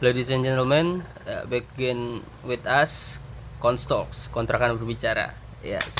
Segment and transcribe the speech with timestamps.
[0.00, 3.20] Ladies and gentlemen, uh, begin with us
[3.60, 5.36] Constalks, kontrakan berbicara.
[5.60, 5.92] Yes.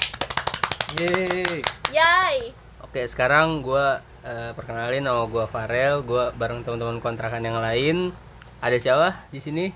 [0.97, 1.61] Yeay.
[1.93, 2.57] Yay.
[2.81, 8.17] Oke, sekarang gua uh, perkenalin nama gua Farel, gua bareng teman-teman kontrakan yang lain.
[8.65, 9.69] Ada siapa di sini?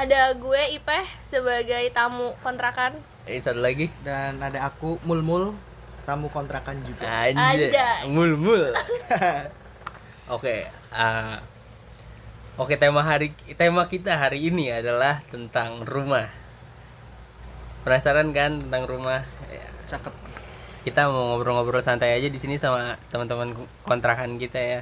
[0.00, 2.96] Ada gue Ipeh sebagai tamu kontrakan.
[3.28, 3.92] Eh, satu lagi.
[4.08, 5.52] Dan ada aku Mulmul,
[6.08, 7.04] tamu kontrakan juga.
[7.28, 7.68] Anjay.
[7.68, 8.08] Anjay.
[8.08, 8.72] Mul mul.
[10.40, 10.64] Oke,
[10.96, 11.55] uh,
[12.56, 16.24] Oke, tema hari tema kita hari ini adalah tentang rumah.
[17.84, 19.28] Penasaran kan tentang rumah?
[19.52, 20.16] Ya, Cakep.
[20.88, 23.52] kita mau ngobrol-ngobrol santai aja di sini sama teman-teman
[23.84, 24.80] kontrakan kita ya.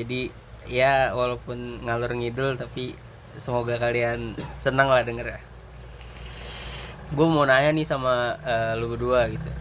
[0.00, 0.32] Jadi
[0.64, 2.96] ya walaupun ngalur ngidul tapi
[3.36, 5.40] semoga kalian senang lah denger ya.
[7.12, 9.52] Gue mau nanya nih sama eh, lu berdua gitu.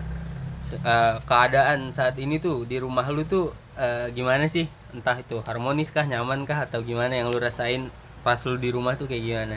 [0.80, 4.63] Eh, keadaan saat ini tuh di rumah lu tuh eh, gimana sih?
[4.95, 7.81] Entah itu harmonis kah, nyaman kah atau gimana yang lu rasain
[8.25, 9.55] pas lu di rumah tuh kayak gimana?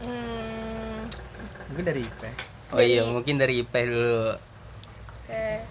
[0.00, 1.04] Hmm,
[1.68, 2.22] Mungkin dari IP.
[2.74, 4.36] Oh iya, mungkin dari IP dulu.
[5.28, 5.68] oke.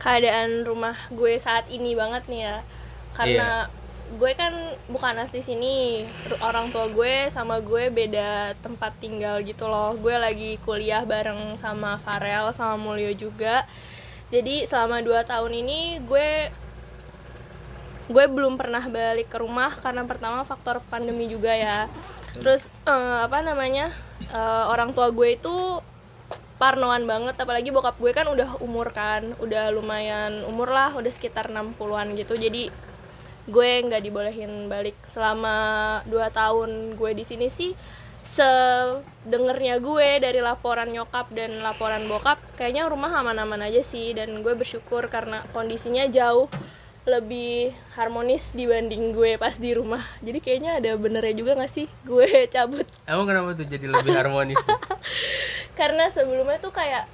[0.00, 2.56] Keadaan rumah gue saat ini banget nih ya.
[3.12, 3.68] Karena
[4.20, 4.52] gue kan
[4.88, 6.08] bukan asli sini.
[6.40, 9.92] Orang tua gue sama gue beda tempat tinggal gitu loh.
[10.00, 13.68] Gue lagi kuliah bareng sama Farel sama Mulyo juga.
[14.30, 16.30] Jadi selama 2 tahun ini gue
[18.10, 21.90] gue belum pernah balik ke rumah karena pertama faktor pandemi juga ya.
[22.38, 23.90] Terus eh, apa namanya
[24.30, 25.82] eh, orang tua gue itu
[26.62, 31.50] parnoan banget apalagi bokap gue kan udah umur kan udah lumayan umur lah udah sekitar
[31.50, 32.38] 60-an gitu.
[32.38, 32.70] Jadi
[33.50, 34.94] gue nggak dibolehin balik.
[35.02, 37.74] Selama 2 tahun gue di sini sih
[38.30, 44.14] sedengernya gue dari laporan nyokap dan laporan bokap kayaknya rumah aman-aman aja sih.
[44.14, 46.46] Dan gue bersyukur karena kondisinya jauh
[47.08, 50.04] lebih harmonis dibanding gue pas di rumah.
[50.22, 52.86] Jadi kayaknya ada benernya juga gak sih gue cabut?
[53.08, 54.78] Emang kenapa tuh jadi lebih harmonis tuh?
[55.80, 57.08] karena sebelumnya tuh kayak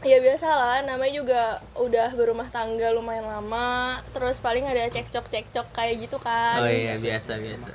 [0.00, 1.42] ya biasa lah namanya juga
[1.76, 4.00] udah berumah tangga lumayan lama.
[4.10, 6.64] Terus paling ada cekcok cekcok kayak gitu kan.
[6.64, 7.68] Oh iya, biasa biasa.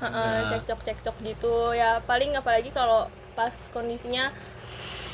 [0.49, 1.73] Cekcok cekcok gitu.
[1.77, 4.33] Ya paling apalagi kalau pas kondisinya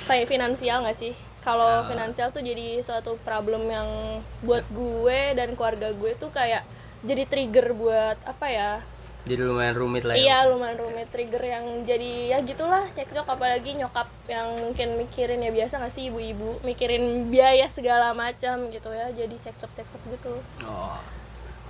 [0.07, 1.13] kayak finansial nggak sih?
[1.41, 6.61] Kalau finansial tuh jadi suatu problem yang buat gue dan keluarga gue tuh kayak
[7.01, 8.71] jadi trigger buat apa ya
[9.21, 10.21] Jadi lumayan rumit lah ya.
[10.25, 15.53] Iya lumayan rumit trigger yang jadi ya gitulah cekcok apalagi nyokap yang mungkin mikirin ya
[15.53, 20.33] biasa nggak sih ibu-ibu mikirin biaya segala macam gitu ya jadi cekcok cekcok gitu.
[20.65, 20.97] Oh.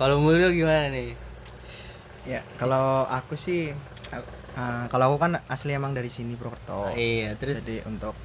[0.00, 1.12] Kalau Mulyo gimana nih?
[2.24, 3.76] Ya, kalau aku sih
[4.56, 6.96] uh, kalau aku kan asli emang dari sini Purwokerto.
[6.96, 8.16] iya, terus Jadi untuk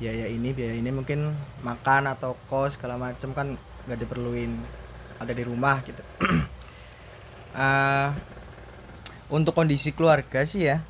[0.00, 1.34] biaya ini, biaya ini mungkin
[1.66, 4.52] makan atau kos segala macam kan nggak diperluin
[5.18, 6.02] ada di rumah gitu.
[7.50, 8.08] Eh,
[9.30, 10.82] untuk kondisi keluarga sih ya,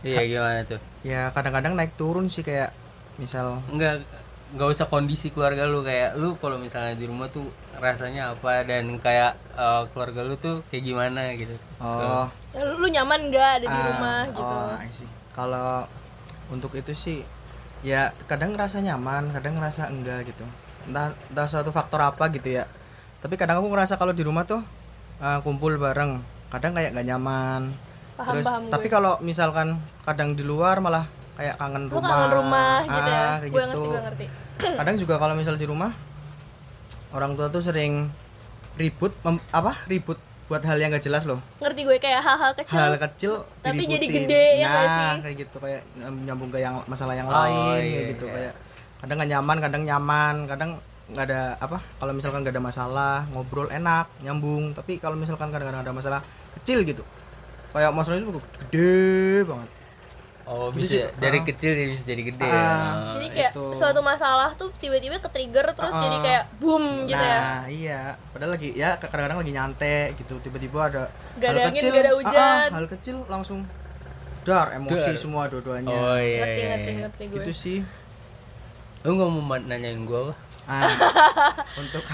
[0.00, 0.80] iya gimana tuh?
[1.02, 2.70] ya kadang-kadang naik turun sih kayak
[3.18, 4.06] misal Enggak
[4.48, 7.44] nggak usah kondisi keluarga lu kayak lu kalau misalnya di rumah tuh
[7.76, 11.52] rasanya apa dan kayak eh, keluarga lu tuh kayak gimana gitu.
[11.78, 12.24] oh
[12.56, 14.40] Ya, lu, lu nyaman gak ada di Ah, rumah gitu?
[14.40, 15.10] Oh, I see.
[15.36, 15.84] Kalau
[16.48, 17.18] untuk itu sih
[17.84, 20.48] ya kadang ngerasa nyaman, kadang ngerasa enggak gitu.
[20.88, 22.64] Entah, entah suatu faktor apa gitu ya.
[23.20, 24.64] Tapi kadang aku ngerasa kalau di rumah tuh
[25.20, 27.62] uh, kumpul bareng, kadang kayak nggak nyaman.
[28.14, 29.68] Paham, Terus paham tapi kalau misalkan
[30.02, 32.10] kadang di luar malah kayak kangen Lu rumah.
[32.10, 33.22] kangen rumah gitu ya?
[33.22, 33.80] Ah, kayak Gue gitu.
[33.80, 34.26] ngerti gue ngerti.
[34.74, 35.92] Kadang juga kalau misal di rumah
[37.10, 38.10] orang tua tuh sering
[38.74, 39.78] ribut mem- apa?
[39.86, 42.74] Ribut buat hal yang gak jelas loh Ngerti gue kayak hal-hal kecil.
[42.74, 44.24] hal kecil tapi jadi diributin.
[44.24, 45.12] gede, ya nah, sih?
[45.20, 45.82] kayak gitu kayak
[46.24, 48.32] nyambung ke yang masalah yang Oh, lain iya, kayak gitu iya.
[48.32, 48.52] kayak
[48.98, 50.70] kadang nggak nyaman kadang nyaman kadang
[51.08, 55.80] nggak ada apa kalau misalkan nggak ada masalah ngobrol enak nyambung tapi kalau misalkan kadang-kadang
[55.80, 56.20] ada masalah
[56.54, 57.00] kecil gitu
[57.70, 58.32] kayak masalahnya itu
[58.64, 58.96] gede
[59.44, 59.70] banget
[60.44, 61.44] Oh, Gitu bisa sih, dari ah.
[61.44, 62.40] kecil jadi bisa jadi gede.
[62.40, 62.48] Ah.
[62.48, 62.72] ya.
[63.12, 63.64] jadi kayak itu.
[63.70, 67.36] suatu masalah tuh tiba-tiba ke trigger terus Ah, jadi kayak boom gitu ya.
[67.36, 68.00] nah iya
[68.32, 72.00] padahal lagi ya kadang-kadang lagi nyantai gitu tiba-tiba ada Gak hal ada angin, kecil gak
[72.00, 72.68] ada ah, ah, hujan.
[72.72, 73.60] hal kecil langsung
[74.40, 75.20] dar emosi Dar.
[75.20, 76.40] semua dua-duanya Oh iya.
[76.40, 77.00] ngerti iya, ngerti iya.
[77.02, 77.36] ngerti gue.
[77.38, 77.78] gitu sih
[78.98, 80.34] Lu nggak mau ma- nanyain gua apa?
[80.68, 80.84] Ah,
[81.74, 82.04] untuk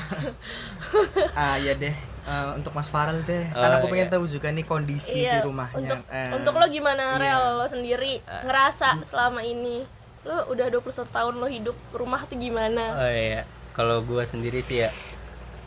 [1.37, 4.15] ah ya deh Eh, untuk Mas Farel deh Oh, karena aku pengen iya.
[4.17, 7.37] tahu juga nih kondisi di rumahnya Iya, Untuk Eh, untuk lo gimana iya.
[7.37, 9.85] rel lo sendiri ngerasa selama ini
[10.25, 12.97] lo udah 21 tahun lo hidup rumah tuh gimana?
[12.97, 13.45] Oh iya,
[13.77, 14.91] kalau gua sendiri sih ya,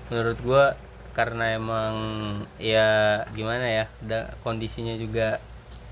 [0.10, 0.74] menurut gua
[1.14, 1.94] karena emang
[2.58, 5.38] ya gimana ya, udah kondisinya juga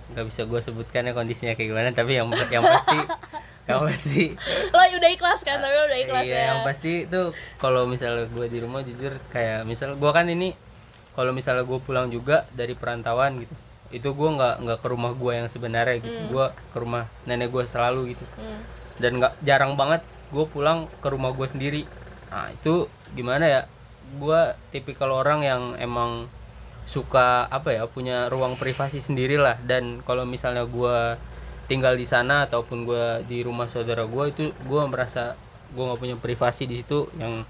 [0.10, 2.98] nggak bisa gua sebutkan ya kondisinya kayak gimana, tapi yang yang pasti
[3.66, 4.34] yang pasti
[4.70, 5.58] Lo udah ikhlas kan?
[5.58, 6.44] Tapi lo udah ikhlas iya ya.
[6.54, 10.54] yang pasti tuh kalau misalnya gua di rumah jujur kayak misal gua kan ini
[11.16, 13.56] kalau misalnya gue pulang juga dari perantauan gitu
[13.88, 17.64] itu gue nggak nggak ke rumah gue yang sebenarnya gitu gue ke rumah nenek gue
[17.64, 18.60] selalu gitu Hmm.
[19.00, 20.04] dan nggak jarang banget
[20.36, 21.88] gue pulang ke rumah gue sendiri
[22.28, 23.62] nah itu gimana ya
[24.20, 24.40] gue
[24.76, 26.28] tipikal orang yang emang
[26.84, 31.16] suka apa ya punya ruang privasi sendiri lah dan kalau misalnya gue
[31.66, 35.34] tinggal di sana ataupun gue di rumah saudara gue itu gue merasa
[35.74, 37.42] gue nggak punya privasi di situ yang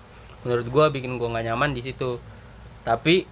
[0.48, 2.18] menurut gue bikin gue nggak nyaman di situ.
[2.86, 3.26] Tapi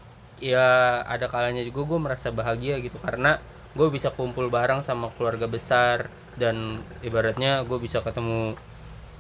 [0.43, 3.39] ya ada kalanya juga gue merasa bahagia gitu karena
[3.73, 8.57] gue bisa kumpul bareng sama keluarga besar dan ibaratnya gue bisa ketemu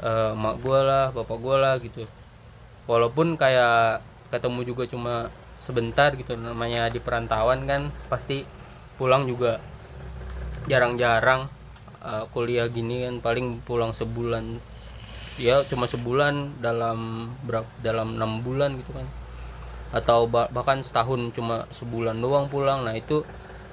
[0.03, 2.03] eh, emak gue lah bapak gue lah gitu.
[2.89, 5.15] Walaupun kayak ketemu juga cuma
[5.63, 8.43] sebentar gitu namanya di perantauan kan pasti
[8.99, 9.63] pulang juga
[10.67, 11.47] jarang-jarang
[12.03, 14.59] eh, kuliah gini kan paling pulang sebulan.
[15.41, 19.07] Ya cuma sebulan dalam berapa dalam enam bulan gitu kan.
[19.93, 22.85] Atau ba- bahkan setahun cuma sebulan doang pulang.
[22.85, 23.25] Nah itu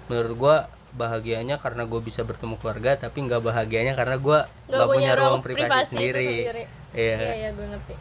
[0.08, 0.56] menurut gua
[0.90, 5.94] bahagianya karena gue bisa bertemu keluarga tapi nggak bahagianya karena gua nggak punya, ruang privasi,
[5.94, 7.94] itu sendiri, Iya, iya iya, gue ngerti.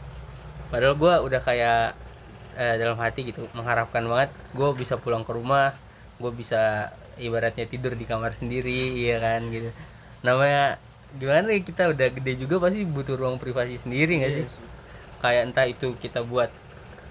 [0.73, 1.93] padahal gua udah kayak
[2.57, 5.69] eh, dalam hati gitu mengharapkan banget gue bisa pulang ke rumah
[6.17, 6.89] gue bisa
[7.19, 9.69] ibaratnya tidur di kamar sendiri iya kan gitu.
[10.23, 10.79] Namanya
[11.19, 14.45] gimana ya kita udah gede juga pasti butuh ruang privasi sendiri nggak sih?
[15.19, 16.47] kayak entah itu kita buat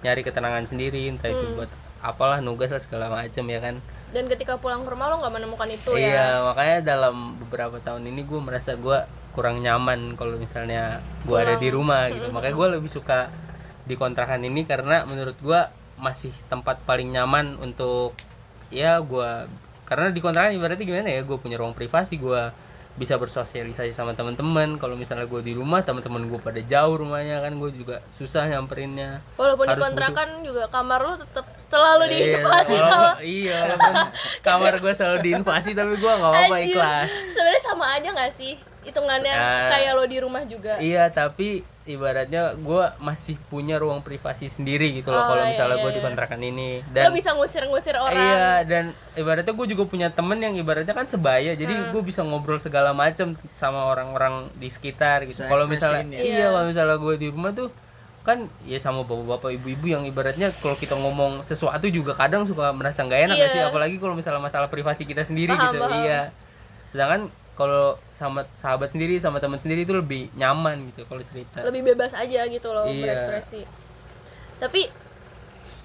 [0.00, 1.68] nyari ketenangan sendiri entah itu buat
[2.00, 3.76] apalah nugas lah segala macem ya kan.
[4.08, 6.00] Dan ketika pulang ke rumah lo nggak menemukan itu ya.
[6.00, 9.04] iya makanya dalam beberapa tahun ini gue merasa gue
[9.36, 12.32] kurang nyaman kalau misalnya gue ada di rumah gitu.
[12.32, 13.28] Makanya gue lebih suka
[13.84, 15.60] di kontrakan ini karena menurut gue
[15.98, 18.14] masih tempat paling nyaman untuk
[18.70, 19.50] ya gue
[19.88, 22.42] karena di kontrakan ibaratnya gimana ya gue punya ruang privasi gue
[22.94, 27.54] bisa bersosialisasi sama teman-teman kalau misalnya gue di rumah teman-teman gue pada jauh rumahnya kan
[27.54, 29.22] gue juga susah nyamperinnya.
[29.38, 33.58] Walaupun di kontrakan juga kamar lo tetap selalu Iya, diinvasi sama walaupun- iya
[34.42, 37.10] kamar gue selalu diinvasi tapi gue nggak apa-apa ikhlas.
[37.30, 38.54] Sebenarnya sama aja nggak sih?
[38.88, 39.68] Hitungannya Ah.
[39.68, 40.76] kayak lo di rumah juga.
[40.78, 45.74] Iya, tapi ibaratnya gue masih punya ruang privasi sendiri gitu loh Oh, kalau iya, misalnya
[45.74, 46.04] iya, gue di iya.
[46.04, 48.12] kontrakan ini lo dan bisa ngusir-ngusir orang.
[48.14, 51.88] iya dan ibaratnya gue juga punya temen yang ibaratnya kan sebaya jadi Hmm.
[51.88, 56.20] gue bisa ngobrol segala macam sama orang-orang di sekitar gitu kalau misalnya ya.
[56.20, 56.46] iya Iya.
[56.50, 57.72] kalau misalnya gue di rumah tuh
[58.20, 63.00] kan ya sama bapak-bapak ibu-ibu yang ibaratnya kalau kita ngomong sesuatu juga kadang suka merasa
[63.00, 63.48] nggak enak Iya.
[63.48, 65.96] sih apalagi kalau misalnya masalah privasi kita sendiri Paham, gitu paham.
[65.98, 66.20] iya
[66.88, 67.84] sedangkan kalau
[68.14, 72.46] sama sahabat sendiri sama teman sendiri itu lebih nyaman gitu kalau cerita Lebih bebas aja
[72.46, 73.18] gitu lo Iya.
[73.18, 73.66] berekspresi.
[74.56, 74.86] Tapi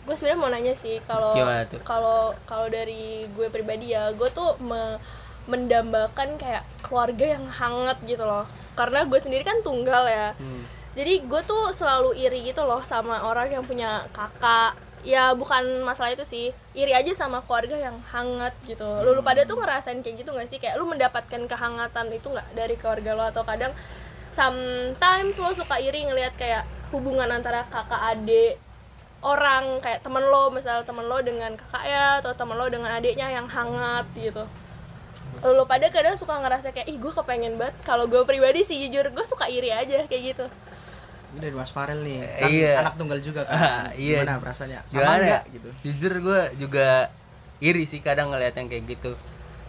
[0.03, 1.33] gue sebenarnya mau nanya sih kalau
[1.81, 4.99] kalau kalau dari gue pribadi ya gue tuh me-
[5.45, 8.43] mendambakan kayak keluarga yang hangat gitu loh
[8.73, 10.63] karena gue sendiri kan tunggal ya Hmm.
[10.93, 16.15] jadi gue tuh selalu iri gitu loh sama orang yang punya kakak ya bukan masalah
[16.15, 16.55] itu sih.
[16.73, 18.87] Iri aja sama keluarga yang hangat gitu.
[19.03, 20.57] Lu, lu pada tuh ngerasain kayak gitu gak sih?
[20.57, 23.23] Kayak lu mendapatkan kehangatan itu nggak dari keluarga lo?
[23.27, 23.75] Atau kadang
[24.33, 28.57] sometimes lo suka iri ngelihat kayak hubungan antara kakak adik
[29.23, 33.47] orang kayak temen lo misal temen lo dengan kakaknya atau temen lo dengan adiknya yang
[33.47, 34.43] hangat gitu.
[35.43, 37.75] Lu pada kadang suka ngerasa kayak ih gue kepengen banget.
[37.83, 40.47] Kalau gue pribadi sih jujur gue suka iri aja kayak gitu
[41.33, 42.73] dari Mas Farel nih, kan Iya.
[42.79, 43.53] anak tunggal juga kan.
[43.53, 44.21] Ah, iya.
[44.21, 44.79] Gimana perasaannya?
[44.81, 45.21] Sama Gimana ya?
[45.23, 45.69] enggak gitu?
[45.83, 46.87] Jujur gue juga
[47.59, 49.11] iri sih kadang ngeliat yang kayak gitu.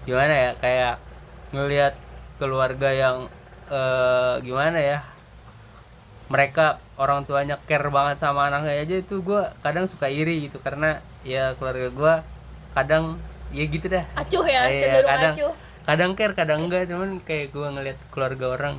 [0.04, 0.94] Gimana ya kayak
[1.50, 1.94] ngelihat
[2.36, 3.16] keluarga yang
[3.66, 4.98] eh, gimana ya
[6.26, 6.66] mereka
[6.96, 11.52] orang tuanya care banget sama anaknya aja itu gue kadang suka iri gitu karena ya
[11.54, 12.14] keluarga gue
[12.72, 15.52] kadang ya gitu dah acuh ya Iya, cenderung kadang, acuh
[15.84, 18.74] kadang care kadang enggak cuman kayak gue ngeliat keluarga orang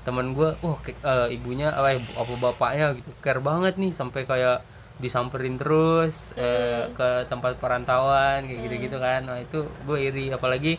[0.00, 4.24] teman gue wah kayak, eh, ibunya apa ibu- apa bapaknya gitu care banget nih sampai
[4.24, 4.64] kayak
[4.96, 9.24] disamperin terus eh, ke tempat perantauan kayak gitu gitu kan.
[9.24, 10.76] Nah itu gue iri apalagi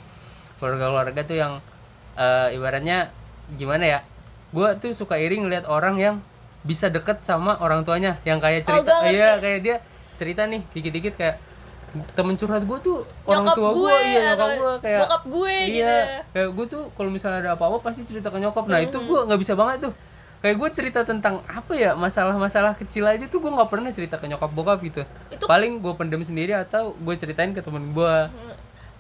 [0.58, 1.54] keluarga-keluarga tuh yang
[2.16, 3.10] eh, ibaratnya
[3.52, 4.00] gimana ya
[4.52, 6.16] gue tuh suka iri ngeliat orang yang
[6.62, 9.16] bisa deket sama orang tuanya yang kayak Oh, cerita ngerti.
[9.16, 9.76] iya kayak dia
[10.14, 11.38] cerita nih dikit-dikit kayak
[12.16, 15.52] temen curhat gue tuh orang Nyokap tua gue gue iya nyokap gue kayak bokap gue
[15.52, 16.20] iya gitu ya.
[16.32, 18.64] kayak gue tuh kalau misalnya ada apa-apa pasti cerita ke nyokap.
[18.66, 19.94] Nah itu gue nggak bisa banget tuh.
[20.42, 24.26] Kayak gue cerita tentang apa ya masalah-masalah kecil aja tuh gue nggak pernah cerita ke
[24.26, 25.04] nyokap bokap gitu.
[25.30, 28.16] Itu- paling gue pendem sendiri atau gue ceritain ke temen gue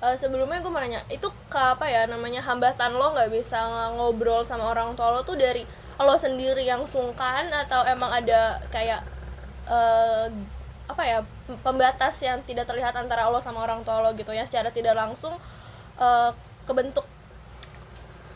[0.02, 3.62] Eh, sebelumnya gue mau nanya itu ke apa ya namanya hambatan lo nggak bisa
[3.94, 5.62] ngobrol sama orang tua lo tuh dari
[6.02, 9.06] lo sendiri yang sungkan atau emang ada kayak
[9.70, 10.26] eh,
[10.92, 11.20] apa ya
[11.64, 15.34] pembatas yang tidak terlihat antara lo sama orang tua lo gitu ya secara tidak langsung
[15.98, 16.32] eh,
[16.68, 17.08] kebentuk.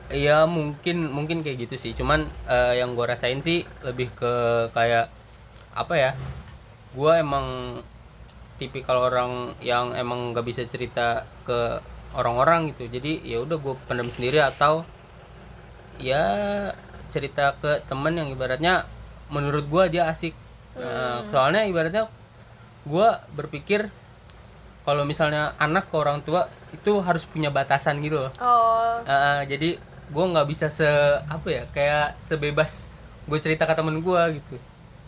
[0.09, 1.91] Iya mungkin mungkin kayak gitu sih.
[1.91, 4.33] Cuman eh, yang gue rasain sih lebih ke
[4.71, 5.11] kayak
[5.75, 6.11] apa ya
[6.95, 7.79] gue emang
[8.55, 11.83] tipikal orang yang emang nggak bisa cerita ke
[12.15, 12.87] orang-orang gitu.
[12.87, 14.87] Jadi ya udah gue pendam sendiri atau
[15.99, 16.23] ya
[17.11, 18.87] cerita ke temen yang ibaratnya
[19.27, 20.31] menurut gue dia asik.
[20.75, 22.11] Nah, soalnya ibaratnya
[22.85, 23.89] gue berpikir
[24.85, 28.31] kalau misalnya anak ke orang tua itu harus punya batasan gitu loh.
[28.37, 29.01] Oh.
[29.01, 30.85] Uh, jadi gue nggak bisa se
[31.25, 32.85] apa ya kayak sebebas
[33.25, 34.55] gue cerita ke temen gue gitu.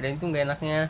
[0.01, 0.89] Dan itu nggak enaknya.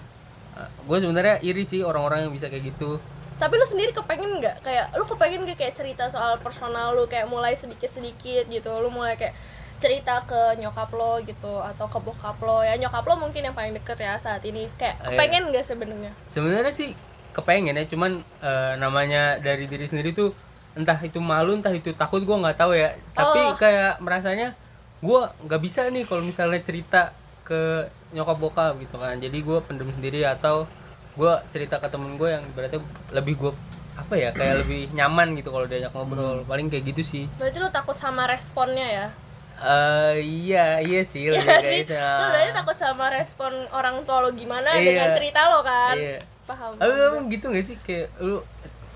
[0.88, 2.98] Gue sebenarnya iri sih orang-orang yang bisa kayak gitu.
[3.38, 4.66] Tapi lu sendiri kepengen nggak?
[4.66, 8.90] Kayak lu kepengen gak kayak cerita soal personal lu kayak mulai sedikit sedikit gitu lu
[8.90, 9.36] mulai kayak
[9.78, 12.66] cerita ke nyokap lo gitu atau ke bokap lo.
[12.66, 14.66] Ya nyokap lo mungkin yang paling deket ya saat ini.
[14.76, 15.06] Kayak Iya.
[15.14, 16.12] kepengen gak sebenarnya?
[16.26, 16.92] Sebenarnya sih
[17.34, 17.86] kepengen ya.
[17.86, 20.34] Cuman eh, namanya dari diri sendiri tuh
[20.78, 22.94] entah itu malu entah itu takut gue nggak tahu ya.
[23.18, 23.34] Oh.
[23.34, 24.54] tapi kayak merasanya
[25.02, 27.14] gue nggak bisa nih kalau misalnya cerita
[27.46, 29.18] ke nyokap bokap gitu kan.
[29.18, 30.66] Jadi gue pendem sendiri atau
[31.18, 32.78] gue cerita ke temen gue yang berarti
[33.14, 33.52] lebih gue
[33.98, 36.46] apa ya kayak lebih nyaman gitu kalau diajak ngobrol.
[36.46, 37.24] Paling kayak gitu sih.
[37.42, 39.08] Berarti lu takut sama responnya ya
[39.58, 41.82] eh iya iya sih Iya lebih kayak sih.
[41.84, 44.86] itu lu berarti takut sama respon orang tua lo gimana Iya.
[44.86, 45.96] dengan cerita lo kan?
[45.96, 46.20] Iya.
[46.44, 47.78] paham Tapi emang gitu gak sih?
[47.78, 48.40] Kayak lu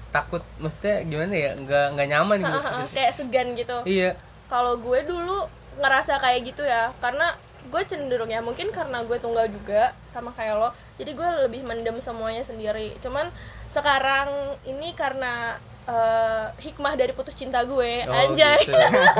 [0.10, 1.52] takut maksudnya gimana ya?
[1.56, 2.60] Nggak nggak nyaman gitu.
[2.92, 3.78] Kayak segan gitu.
[3.84, 4.10] Iya.
[4.46, 7.32] Kalau gue dulu ngerasa kayak gitu ya karena
[7.64, 11.98] gue cenderung ya mungkin karena gue tunggal juga sama kayak lo jadi gue lebih mendem
[11.98, 12.94] semuanya sendiri.
[13.00, 13.32] Cuman
[13.68, 14.30] sekarang
[14.62, 18.04] ini karena eh, hikmah dari putus cinta gue.
[18.04, 18.62] Oh, anjay.
[18.62, 18.78] gitu.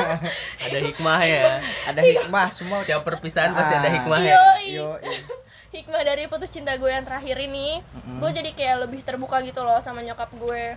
[0.66, 1.58] ada hikmah ya.
[1.88, 3.94] Ada hikmah semua tiap perpisahan pasti ada Ah.
[3.94, 4.36] hikmah ya.
[4.68, 5.16] Yoi.
[5.76, 7.80] hikmah dari putus cinta gue yang terakhir ini
[8.20, 10.76] gue jadi kayak lebih terbuka gitu loh sama nyokap gue.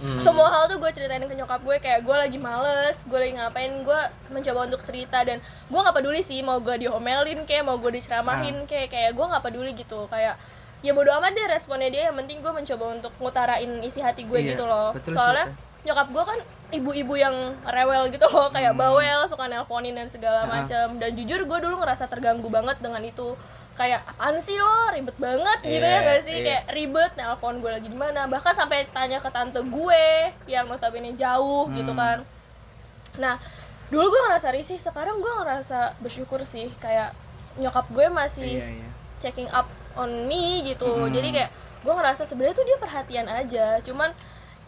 [0.00, 0.16] Hmm.
[0.16, 3.84] semua hal tuh gue ceritain ke nyokap gue kayak gue lagi males gue lagi ngapain
[3.84, 4.00] gue
[4.32, 5.36] mencoba untuk cerita dan
[5.68, 9.44] gue nggak peduli sih mau gue diomelin kayak mau gue diceramahin kayak kayak gue nggak
[9.44, 10.08] peduli gitu.
[10.08, 10.40] Kayak
[10.80, 12.02] ya bodo amat deh responnya dia.
[12.08, 14.92] Yang penting gue mencoba untuk ngutarain isi hati gue Iya, gitu loh.
[14.92, 15.46] betul sih, soalnya
[15.80, 16.38] nyokap gue kan
[16.70, 17.34] ibu-ibu yang
[17.64, 18.48] rewel gitu loh.
[18.48, 20.48] Kayak bawel suka nelponin dan segala Ah.
[20.50, 23.34] macam dan jujur gue dulu ngerasa terganggu banget dengan itu.
[23.72, 24.90] Kayak apaan sih lo?
[24.90, 26.34] Ribet banget gitu ya Iya, gak sih?
[26.34, 26.44] iya.
[26.44, 28.24] kayak ribet nelpon gue lagi di mana.
[28.26, 30.04] Bahkan sampai tanya ke tante gue
[30.46, 31.74] yang notabene jauh Hmm.
[31.74, 32.20] gitu kan.
[33.16, 33.40] Nah
[33.88, 34.76] dulu gue ngerasa risih.
[34.76, 36.68] Sekarang gue ngerasa bersyukur sih.
[36.76, 37.16] Kayak
[37.56, 38.88] nyokap gue masih iya iya.
[39.16, 39.66] checking up
[39.96, 40.86] on me gitu.
[40.86, 41.10] Mm-mm.
[41.10, 43.78] jadi kayak gue ngerasa sebenarnya tuh dia perhatian aja.
[43.80, 44.12] Cuman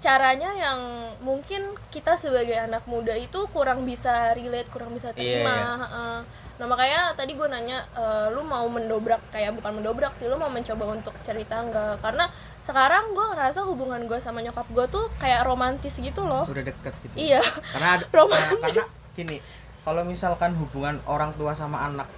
[0.03, 0.81] caranya yang
[1.23, 1.63] mungkin
[1.95, 6.17] kita sebagai anak muda itu kurang bisa relate kurang bisa terima Iya, heeh.
[6.59, 10.51] nah makanya tadi gue nanya e, lu mau mendobrak kayak bukan mendobrak sih lu mau
[10.51, 12.03] mencoba untuk cerita enggak?
[12.03, 12.27] Karena
[12.67, 16.51] sekarang gue ngerasa hubungan gue sama nyokap gue tuh kayak romantis gitu loh.
[16.51, 17.15] Udah deket gitu.
[17.15, 17.39] Iya.
[17.71, 18.59] Karena ada, Romantis.
[18.59, 19.39] karena gini
[19.87, 22.11] kalau misalkan hubungan orang tua sama anak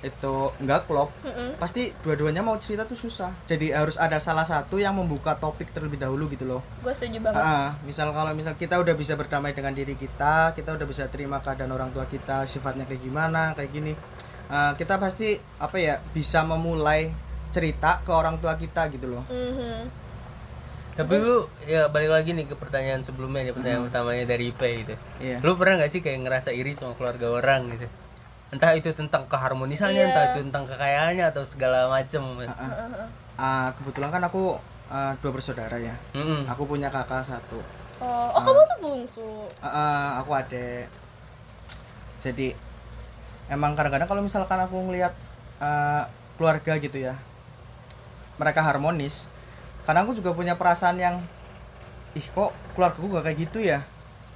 [0.00, 1.60] itu nggak klop Mm-mm.
[1.60, 3.28] pasti dua-duanya mau cerita tuh susah.
[3.44, 6.64] Jadi harus ada salah satu yang membuka topik terlebih dahulu gitu loh.
[6.80, 7.36] Gue setuju banget.
[7.38, 11.38] Ah, misal kalau misal kita udah bisa berdamai dengan diri kita kita udah bisa terima
[11.38, 13.92] keadaan orang tua kita sifatnya kayak gimana kayak gini
[14.50, 17.14] Ah, kita pasti apa ya bisa memulai
[17.50, 19.22] cerita ke orang tua kita gitu loh.
[19.28, 20.02] Mhm.
[20.90, 24.94] tapi lu ya balik lagi nih ke pertanyaan sebelumnya nih pertanyaan pertamanya dari IP gitu.
[25.22, 25.38] Iya.
[25.40, 27.86] Lu pernah nggak sih kayak ngerasa iri sama keluarga orang gitu
[28.50, 30.08] entah itu tentang keharmonisannya Iya.
[30.10, 32.22] entah itu tentang kekayaannya atau segala macem.
[33.38, 34.58] Ah, kebetulan kan aku
[34.90, 35.94] ah, dua bersaudara ya.
[36.12, 36.44] Mm-mm.
[36.50, 37.62] aku punya kakak satu.
[38.00, 39.28] Oh, oh kamu tuh bungsu?
[39.62, 40.90] Ah, ah, aku adek.
[42.18, 42.52] Jadi
[43.48, 45.14] emang kadang-kadang kalau misalkan aku ngelihat
[45.58, 47.14] ah, keluarga gitu ya
[48.40, 49.28] mereka harmonis
[49.84, 51.20] kadang aku juga punya perasaan yang
[52.16, 53.84] ih kok keluarga gue gak kayak gitu ya?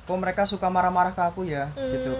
[0.04, 1.72] Kok mereka suka marah-marah ke aku ya?
[1.72, 2.12] Gitu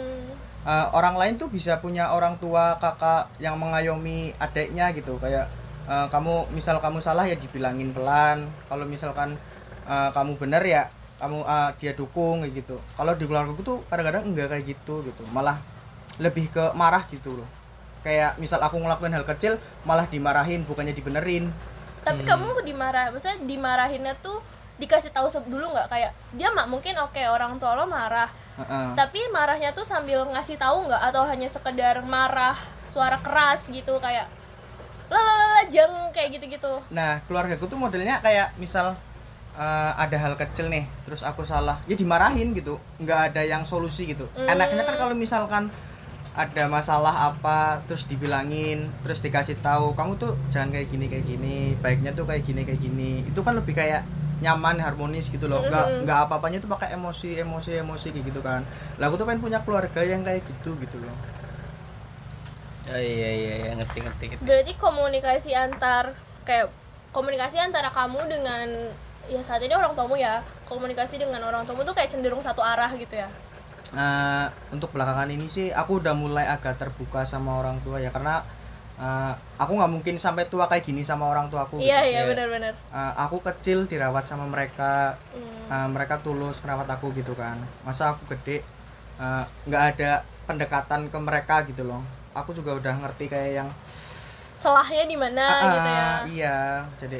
[0.64, 0.72] Hmm.
[0.72, 5.20] Eh, orang lain tuh bisa punya orang tua kakak yang mengayomi adiknya gitu.
[5.20, 5.52] Kayak
[5.84, 8.48] eh, kamu misal kamu salah ya dibilangin pelan.
[8.72, 9.36] Kalau misalkan
[9.84, 10.88] eh, kamu benar ya
[11.20, 12.76] kamu eh, dia dukung kayak gitu.
[12.96, 15.22] Kalau di keluarga tuh kadang-kadang enggak kayak gitu gitu.
[15.30, 15.60] Malah
[16.16, 17.48] lebih ke marah gitu loh.
[18.00, 21.52] Kayak misal aku ngelakuin hal kecil malah dimarahin bukannya dibenerin.
[22.04, 24.44] Tapi kamu dimarah maksudnya dimarahinnya tuh
[24.74, 28.26] dikasih tahu dulu nggak kayak dia mak mungkin oke orang tua lo marah
[28.58, 28.86] Heeh.
[28.98, 32.58] tapi marahnya tuh sambil ngasih tahu nggak atau hanya sekedar marah
[32.90, 34.26] suara keras gitu kayak
[35.06, 38.98] lalala jeng kayak gitu gitu Nah, keluargaku tuh modelnya kayak misal
[39.54, 44.10] eh, ada hal kecil nih, terus aku salah, ya dimarahin gitu, nggak ada yang solusi
[44.10, 44.26] gitu.
[44.34, 45.70] Enaknya kan kalau misalkan
[46.34, 51.56] ada masalah apa, terus dibilangin, terus dikasih tahu, kamu tuh jangan kayak gini kayak gini,
[51.78, 53.22] baiknya tuh kayak gini kayak gini.
[53.30, 54.02] Itu kan lebih kayak
[54.44, 55.64] nyaman harmonis gitu loh.
[55.64, 58.60] Nggak nggak apa apanya tuh pakai emosi emosi emosi kayak gitu kan.
[59.00, 61.16] Lah aku tuh pengen punya keluarga yang kayak gitu gitu loh.
[62.92, 64.42] Oh iya iya iya ngerti ngerti ngerti.
[64.44, 66.12] Berarti komunikasi antar
[66.44, 66.68] kayak
[67.16, 68.68] komunikasi antara kamu dengan
[69.24, 72.92] ya saat ini orang tuamu ya komunikasi dengan orang tuamu tuh kayak cenderung satu arah
[72.92, 73.32] gitu ya?
[73.94, 78.44] Nah, untuk belakangan ini sih aku udah mulai agak terbuka sama orang tua ya karena
[78.96, 81.86] eh, aku nggak mungkin sampai tua kayak gini sama orang tuaku gitu.
[81.86, 82.30] iya iya Iya.
[82.30, 85.66] benar-benar Eh, aku kecil dirawat sama mereka Hmm.
[85.66, 88.62] eh, mereka tulus merawat aku gitu kan masa aku gede
[89.16, 90.12] eh, nggak ada
[90.44, 93.68] pendekatan ke mereka gitu loh aku juga udah ngerti kayak yang
[94.54, 96.56] selahnya di mana "Ah, gitu ya iya
[96.96, 97.18] jadi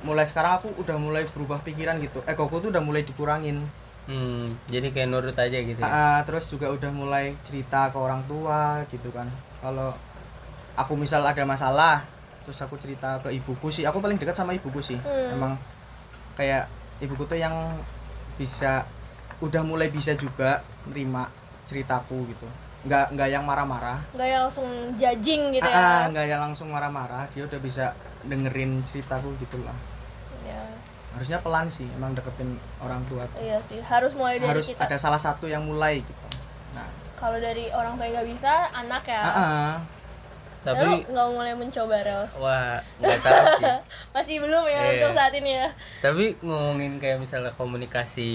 [0.00, 3.60] mulai sekarang aku udah mulai berubah pikiran gitu egoku tuh udah mulai dikurangin
[4.00, 5.86] Hmm, jadi kayak nurut aja gitu ya.
[5.86, 9.30] Ah, terus juga udah mulai cerita ke orang tua gitu kan
[9.60, 9.94] kalau
[10.84, 12.04] aku misal ada masalah
[12.40, 13.84] terus aku cerita ke ibuku sih.
[13.84, 14.98] Aku paling dekat sama ibuku sih.
[15.00, 15.36] Hmm.
[15.36, 15.52] emang
[16.34, 16.66] kayak
[17.04, 17.52] ibuku tuh yang
[18.40, 18.88] bisa
[19.44, 21.28] udah mulai bisa juga nerima
[21.68, 22.48] ceritaku gitu.
[22.88, 24.00] Nggak nggak yang marah-marah.
[24.16, 27.28] Nggak yang langsung judging gitu Ah, ah, ya nggak yang langsung marah-marah.
[27.28, 27.92] Dia udah bisa
[28.24, 29.76] dengerin ceritaku gitu lah
[30.44, 30.62] ya
[31.10, 33.42] harusnya pelan sih emang deketin orang tua tuh.
[33.42, 34.86] iya sih harus mulai dari harus kita.
[34.86, 36.26] ada salah satu yang mulai gitu.
[36.70, 36.86] Nah.
[37.18, 39.22] Kalau dari orang tua yang nggak bisa anak ya?
[39.26, 39.70] Ah, ah.
[40.60, 43.74] Tapi nggak mulai mencoba rel wah, nggak tahu sih.
[44.14, 44.90] masih belum ya Iya.
[45.00, 48.30] untuk saat ini ya Tapi ngomongin kayak misalnya komunikasi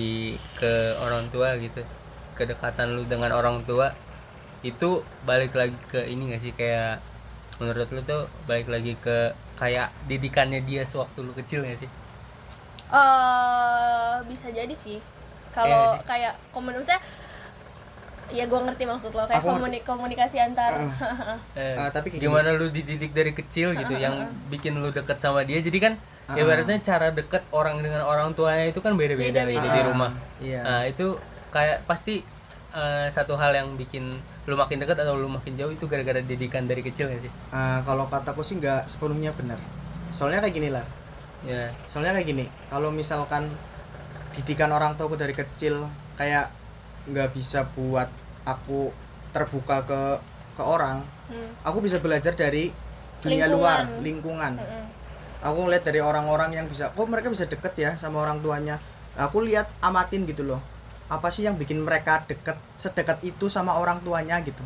[0.58, 1.86] ke orang tua gitu.
[2.34, 3.94] Kedekatan lu dengan orang tua
[4.62, 4.90] itu
[5.24, 6.98] balik lagi ke ini gak sih kayak
[7.62, 11.90] menurut lu tuh balik lagi ke kayak didikannya dia sewaktu lu kecil gak sih?
[12.88, 15.02] eh bisa jadi sih
[15.52, 16.02] kalau sih?
[16.06, 16.98] kayak komunikasi
[18.28, 20.74] ya gue ngerti maksud lo kayak Aku komuni komunikasi antar.
[21.60, 24.16] Eh, Ah, tapi kayak gimana lu dididik dari kecil gitu yang
[24.50, 25.62] bikin lu deket sama dia?
[25.62, 25.94] Jadi kan
[26.26, 26.34] Ah.
[26.34, 30.10] ibaratnya cara deket orang dengan orang tuanya itu kan beda-beda gitu di rumah.
[30.42, 30.62] Iya.
[30.66, 31.14] Nah itu
[31.50, 32.26] kayak pasti
[32.76, 36.66] eh, satu hal yang bikin lu makin deket atau lu makin jauh itu gara-gara didikan
[36.66, 37.32] dari kecil gak sih?
[37.50, 39.56] Ah, kalau kataku sih nggak sepenuhnya benar.
[40.12, 40.84] Soalnya kayak gini lah.
[41.46, 41.70] Ya.
[41.86, 43.48] Soalnya kayak gini kalau misalkan
[44.34, 45.86] didikan orang tuaku dari kecil
[46.16, 46.50] kayak
[47.06, 48.10] nggak bisa buat
[48.44, 48.90] aku
[49.32, 50.02] terbuka ke
[50.56, 51.50] ke orang Hmm.
[51.66, 52.70] aku bisa belajar dari
[53.18, 53.58] dunia Lingkungan.
[53.58, 54.86] luar lingkungan Mm-mm.
[55.42, 58.78] aku ngeliat dari orang-orang yang bisa kok mereka bisa deket ya sama orang tuanya
[59.18, 60.62] aku lihat amatin gitu loh
[61.10, 64.62] apa sih yang bikin mereka deket sedekat itu sama orang tuanya gitu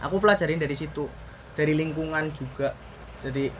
[0.00, 1.04] aku pelajarin dari situ
[1.52, 2.72] dari lingkungan juga
[3.20, 3.52] jadi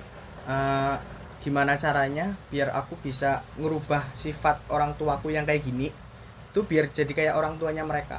[0.48, 0.94] eh,
[1.38, 5.92] gimana caranya biar aku bisa ngerubah sifat orang tuaku yang kayak gini
[6.48, 8.18] itu biar jadi kayak orang tuanya mereka.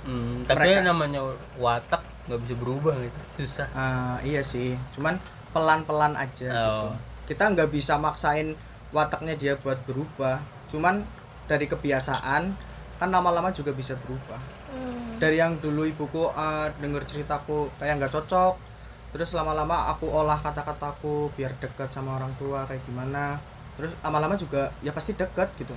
[0.00, 1.20] Hmm, tapi Mereka- namanya
[1.60, 3.12] watak nggak bisa berubah sih?
[3.36, 3.68] Susah.
[3.76, 4.72] Ah, iya sih.
[4.96, 5.20] Cuman
[5.52, 6.88] pelan-pelan aja gitu.
[6.88, 6.94] Oh.
[7.26, 8.58] kita nggak bisa maksain
[8.90, 10.40] wataknya dia buat berubah.
[10.66, 11.04] Cuman
[11.46, 12.42] dari kebiasaan
[12.96, 14.40] kan lama-lama juga bisa berubah.
[14.70, 15.18] Hmm.
[15.18, 18.54] dari yang dulu ibuku ah, denger ceritaku kayak nggak cocok
[19.10, 23.36] terus lama-lama aku olah kata-kataku biar deket sama orang tua kayak gimana.
[23.74, 25.74] Terus lama-lama juga ya pasti deket gitu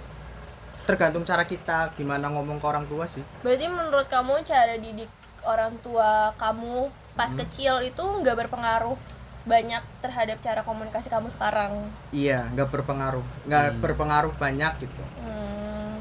[0.83, 3.23] tergantung cara kita gimana ngomong ke orang tua sih.
[3.39, 5.09] Berarti menurut kamu cara didik
[5.43, 7.39] orang tua kamu pas Hmm.
[7.39, 8.97] kecil itu nggak berpengaruh
[9.43, 11.87] banyak terhadap cara komunikasi kamu sekarang?
[12.09, 13.23] Iya nggak berpengaruh.
[13.43, 13.79] Nggak Hmm.
[13.79, 15.03] berpengaruh banyak gitu.
[15.19, 15.41] Hmm.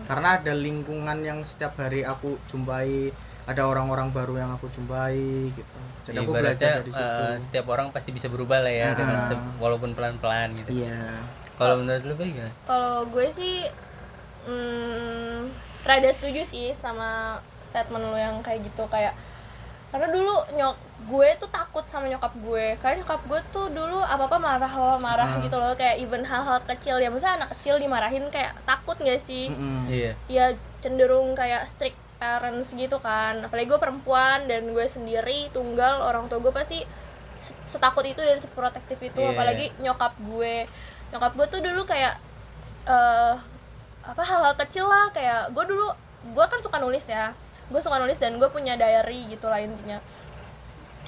[0.02, 5.16] karena ada lingkungan yang setiap hari aku jumpai ada orang-orang baru yang aku jumpai
[5.48, 5.78] gitu.
[6.04, 7.22] Jadi aku belajar dari situ.
[7.24, 9.30] eh, setiap orang pasti bisa berubah lah ya dengan Ah.
[9.56, 10.74] walaupun pelan-pelan gitu.
[10.74, 11.16] Iya.
[11.54, 12.50] Kalau menurut lu gimana?
[12.62, 13.70] Kalau gue sih
[14.44, 15.38] hmm,
[15.82, 19.14] rada setuju sih sama statement lu yang kayak gitu kayak
[19.88, 24.24] karena dulu nyok gue tuh takut sama nyokap gue karena nyokap gue tuh dulu apa
[24.24, 25.40] apa marah loh marah Ah.
[25.40, 29.50] gitu loh kayak even hal-hal kecil ya maksudnya anak kecil dimarahin kayak takut gak sih
[29.50, 29.84] Mm-mm.
[29.86, 30.46] iya ya
[30.78, 36.38] cenderung kayak strict parents gitu kan apalagi gue perempuan dan gue sendiri tunggal orang tua
[36.38, 36.86] gue pasti
[37.34, 39.34] se- setakut itu dan seprotektif itu Iya.
[39.34, 40.64] apalagi nyokap gue
[41.10, 42.14] nyokap gue tuh dulu kayak
[42.84, 43.34] eh
[44.02, 45.86] apa hal-hal kecil lah kayak gue dulu
[46.32, 47.30] gue kan suka nulis ya.
[47.70, 50.02] Gue suka nulis dan gue punya diary gitu lah intinya.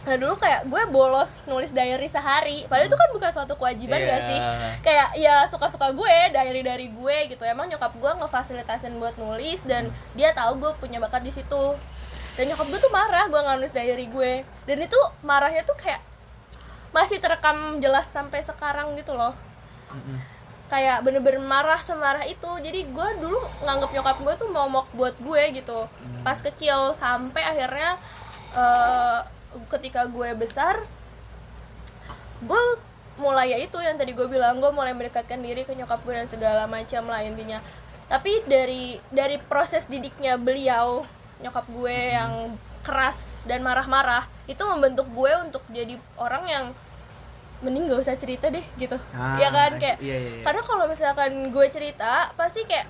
[0.04, 4.08] Nah dulu kayak gue bolos nulis diary sehari padahal itu kan bukan suatu kewajiban Iya.
[4.08, 4.38] gak sih?
[4.84, 7.42] Kayak ya suka-suka gue diary dari gue gitu.
[7.42, 11.64] Emang nyokap gue ngefasilitasin buat nulis dan dia tahu gue punya bakat di situ.
[12.34, 14.32] Dan nyokap gue tuh marah gue nggak nulis diary gue.
[14.68, 16.02] Dan itu marahnya tuh kayak
[16.92, 19.32] masih terekam jelas sampai sekarang gitu loh.
[19.90, 20.18] Mm-mm.
[20.68, 22.48] Kayak bener-bener marah semarah itu.
[22.60, 25.86] Jadi gue dulu nganggap nyokap gue tuh momok buat gue gitu.
[26.24, 28.00] Pas kecil sampai akhirnya
[28.56, 29.20] eh,
[29.70, 30.82] ketika gue besar
[32.44, 32.62] gue
[33.14, 36.26] mulai ya itu yang tadi gue bilang gue mulai mendekatkan diri ke nyokap gue dan
[36.26, 37.62] segala macam lah intinya.
[38.10, 41.06] Tapi dari dari proses didiknya beliau
[41.40, 46.64] nyokap gue yang keras dan marah-marah itu membentuk gue untuk jadi orang yang
[47.64, 48.94] mending gak usah cerita deh gitu.
[49.10, 49.74] Ah, ya kan?
[49.76, 50.42] Kayak iya, iya, iya.
[50.44, 52.84] karena kalau misalkan gue cerita pasti kayak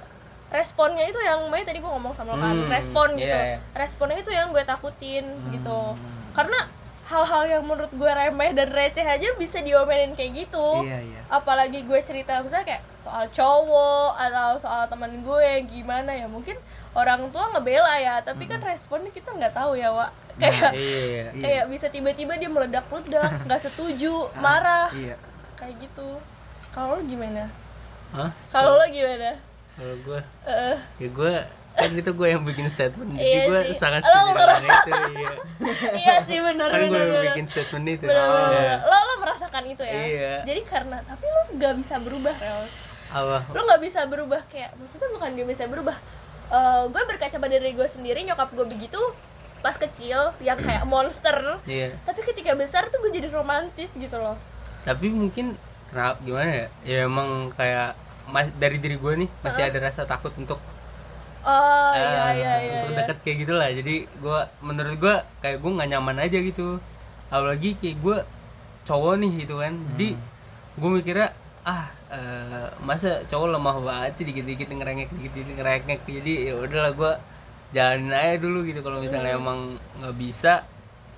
[0.50, 3.26] responnya itu yang Maya tadi gue ngomong sama lo kan Hmm, respon gitu.
[3.26, 3.58] iya, iya.
[3.72, 5.78] responnya itu yang gue takutin gitu.
[5.94, 6.30] Hmm.
[6.30, 6.66] karena
[7.04, 10.82] hal-hal yang menurut gue remeh dan receh aja bisa diomelin kayak gitu.
[10.82, 11.20] Iya, iya.
[11.28, 16.24] apalagi gue cerita misalnya kayak soal cowok atau soal teman gue yang gimana ya?
[16.24, 16.56] Mungkin
[16.96, 21.24] orang tua ngebela ya tapi kan responnya kita nggak tahu ya Wak kayak iya Iya.
[21.36, 25.14] kayak bisa tiba-tiba dia meledak-ledak nggak setuju marah Iya.
[25.54, 26.18] kayak gitu
[26.70, 27.46] kalau lo gimana
[28.10, 28.30] Hah?
[28.48, 29.38] kalau lo gimana
[29.72, 31.34] kalau gue Eh, ya gue
[31.74, 33.74] kan itu gue yang bikin statement jadi Iya gue sih.
[33.76, 35.30] sangat setuju dengan itu iya
[36.00, 38.46] iya sih benar kan gue yang bikin statement itu benar, Iya.
[38.52, 38.78] benar.
[38.84, 40.32] lo lo merasakan itu ya Iya.
[40.44, 42.62] jadi karena tapi lo nggak bisa berubah Rel
[43.10, 45.98] apa lo nggak bisa berubah kayak maksudnya bukan gak bisa berubah
[46.46, 49.00] Eh, gue berkaca pada diri gue sendiri nyokap gue begitu
[49.64, 51.56] pas kecil yang kayak monster.
[51.64, 51.96] Iya.
[52.04, 54.36] Tapi ketika besar tuh gue jadi romantis gitu loh.
[54.84, 55.56] Tapi mungkin
[55.88, 56.66] kenapa gimana ya?
[56.84, 57.96] Ya emang kayak
[58.28, 60.60] mas, dari diri gue nih masih ada rasa takut untuk
[61.44, 62.98] oh iya ah, iya iya, untuk iya.
[63.08, 63.68] deket kayak gitulah.
[63.72, 66.68] Jadi gue menurut gue kayak gue nggak nyaman aja gitu.
[67.32, 68.16] Apalagi kayak gue
[68.84, 69.72] cowok nih gitu kan.
[69.96, 70.08] Jadi
[70.76, 71.32] gue mikirnya
[71.64, 76.04] ah eh, masa cowok lemah banget sih dikit-dikit ngerengek dikit-dikit ngerengek.
[76.04, 77.12] Jadi ya udahlah gue
[77.74, 80.62] jalanin aja dulu gitu kalau misalnya emang nggak bisa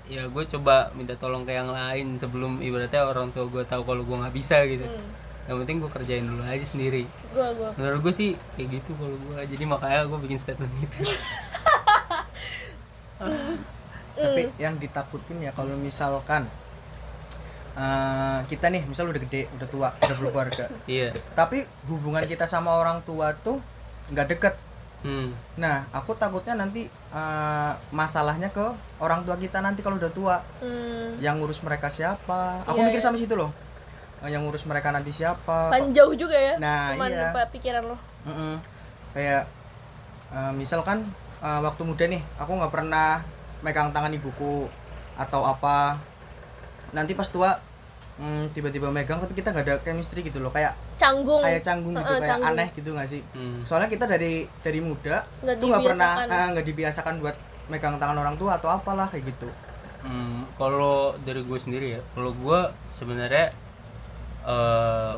[0.06, 4.02] ya gue coba minta tolong ke yang lain sebelum ibaratnya orang tua gue tahu kalau
[4.02, 5.12] gue nggak bisa gitu Hmm.
[5.46, 9.14] yang penting gue kerjain dulu aja sendiri gue gue menurut gue sih kayak gitu kalau
[9.14, 10.96] gue jadi makanya gue bikin statement gitu
[14.16, 14.56] Tapi Hmm.
[14.56, 16.48] yang ditakutin ya kalau misalkan
[17.76, 20.64] eh, kita nih misal udah gede, udah tua, udah berkeluarga.
[20.86, 23.60] iya Tapi hubungan kita sama orang tua tuh
[24.08, 24.54] nggak deket.
[25.02, 25.28] Hmm.
[25.56, 28.64] Nah, aku takutnya nanti eh, masalahnya ke
[28.96, 30.36] orang tua kita nanti kalau udah tua.
[30.60, 31.18] hmm.
[31.18, 32.60] Yang ngurus mereka siapa?
[32.64, 33.04] Aku Iya, mikir iya.
[33.04, 33.50] sampai situ loh.
[34.20, 35.68] Eh, Yang ngurus mereka nanti siapa?
[35.68, 37.28] kan jauh juga ya Nah, cuman iya.
[37.30, 38.56] apa pikiran lo Mm-mm.
[39.12, 39.44] Kayak
[40.30, 41.04] eh, misalkan
[41.38, 43.20] eh, waktu muda nih, aku nggak pernah
[43.60, 44.68] megang tangan ibuku
[45.14, 45.96] atau apa.
[46.90, 47.56] Nanti pas tua
[48.16, 52.02] mm, tiba-tiba megang tapi kita nggak ada chemistry gitu loh, kayak canggung kayak canggung gitu,
[52.02, 52.56] Heeh, kayak canggung.
[52.56, 53.22] aneh gitu nggak sih?
[53.30, 53.60] Hmm.
[53.62, 58.16] Soalnya kita dari dari muda Nggak tuh nggak pernah eh, nggak dibiasakan buat megang tangan
[58.16, 59.48] orang tua atau apalah kayak gitu.
[60.00, 62.60] Hmm, kalau dari gue sendiri ya, kalau gue
[62.92, 63.50] sebenarnya
[64.46, 65.12] eh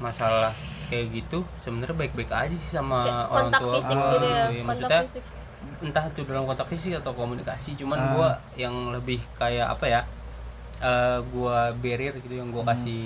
[0.00, 0.50] masalah
[0.88, 3.72] kayak gitu sebenarnya baik-baik aja sih sama kayak orang kontak tua.
[3.72, 5.24] fisik Ah, gitu ya Iya, kontak maksudnya fisik
[5.78, 8.06] entah itu dalam kontak fisik atau komunikasi, cuman Ah.
[8.10, 8.28] gue
[8.58, 10.00] yang lebih kayak apa ya?
[10.82, 12.56] Eh gue barrier gitu yang Hmm.
[12.56, 13.04] gue kasih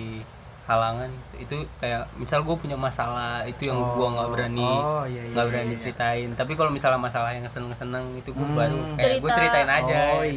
[0.66, 1.36] halangan gitu.
[1.38, 5.38] itu kayak misal gue punya masalah itu yang gue nggak berani Oh, iya, iya, nggak
[5.38, 5.78] iya, berani iya.
[5.78, 8.58] ceritain tapi kalau misalnya masalah yang seneng seneng itu gue Hmm.
[8.58, 9.38] baru kayak gue Cerita.
[9.38, 10.34] ceritain aja Oh, iya.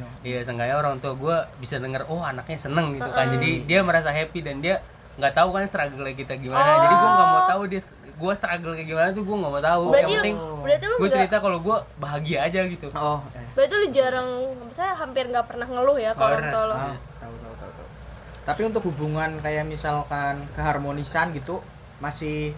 [0.00, 0.10] know.
[0.24, 3.20] Iya, seenggaknya orang tua gue bisa denger, oh anaknya seneng gitu kan.
[3.20, 3.32] Heeh.
[3.36, 4.80] Jadi dia merasa happy dan dia
[5.14, 6.64] nggak tahu kan struggle kita gimana.
[6.80, 7.80] Jadi gue nggak mau tahu dia
[8.14, 9.82] gue struggle kayak gimana tuh gue nggak mau tahu.
[9.88, 12.86] berarti Yang lu penting berarti lu gue cerita kalau gue bahagia aja gitu.
[12.92, 13.46] Oh, eh.
[13.52, 14.28] berarti lu jarang
[14.62, 17.86] misalnya hampir nggak pernah ngeluh ya kalau orang tua lo Ah, tahu tahu tahu tahu.
[18.44, 21.58] Tapi untuk hubungan kayak misalkan keharmonisan gitu
[21.96, 22.54] masih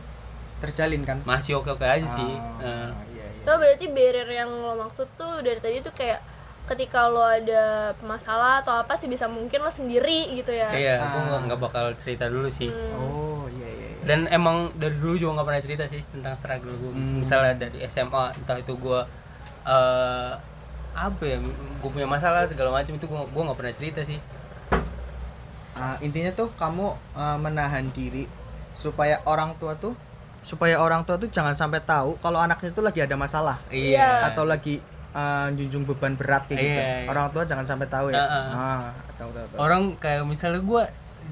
[0.57, 1.19] terjalin kan?
[1.23, 2.25] Masih oke oke aja sih.
[2.25, 3.45] Oh, Nah, iya, iya.
[3.47, 6.19] Oh, berarti barrier yang lo maksud tuh dari tadi tuh kayak
[6.67, 11.07] ketika lo ada masalah atau apa sih bisa mungkin lo sendiri gitu ya iya, gue
[11.15, 11.25] Ah.
[11.29, 12.67] nggak nggak bakal cerita dulu sih.
[12.67, 12.99] Oh, iya iya.
[12.99, 13.36] iya.
[14.07, 16.93] Dan emang dari dulu juga nggak pernah cerita sih tentang struggle gue.
[16.95, 17.21] Hmm.
[17.21, 19.01] Misalnya dari SMA, entah itu gue
[19.67, 20.31] eh
[20.97, 21.37] apa ya,
[21.77, 24.17] gue punya masalah segala macam itu gue gue nggak pernah cerita sih.
[25.77, 28.25] Ah, intinya tuh kamu ah, menahan diri
[28.73, 29.93] supaya orang tua tuh
[30.41, 34.31] supaya orang tua tuh jangan sampai tahu kalau anaknya tuh lagi ada masalah Iya.
[34.33, 34.81] atau lagi
[35.13, 36.81] ah, junjung beban berat kayak gitu.
[36.81, 37.09] Iya, iya.
[37.11, 38.17] Orang tua jangan sampai tahu ya.
[38.17, 38.47] Ah, ah.
[38.55, 38.81] Ah,
[39.19, 39.59] tahu tahu tahu.
[39.61, 40.83] orang kayak misalnya gue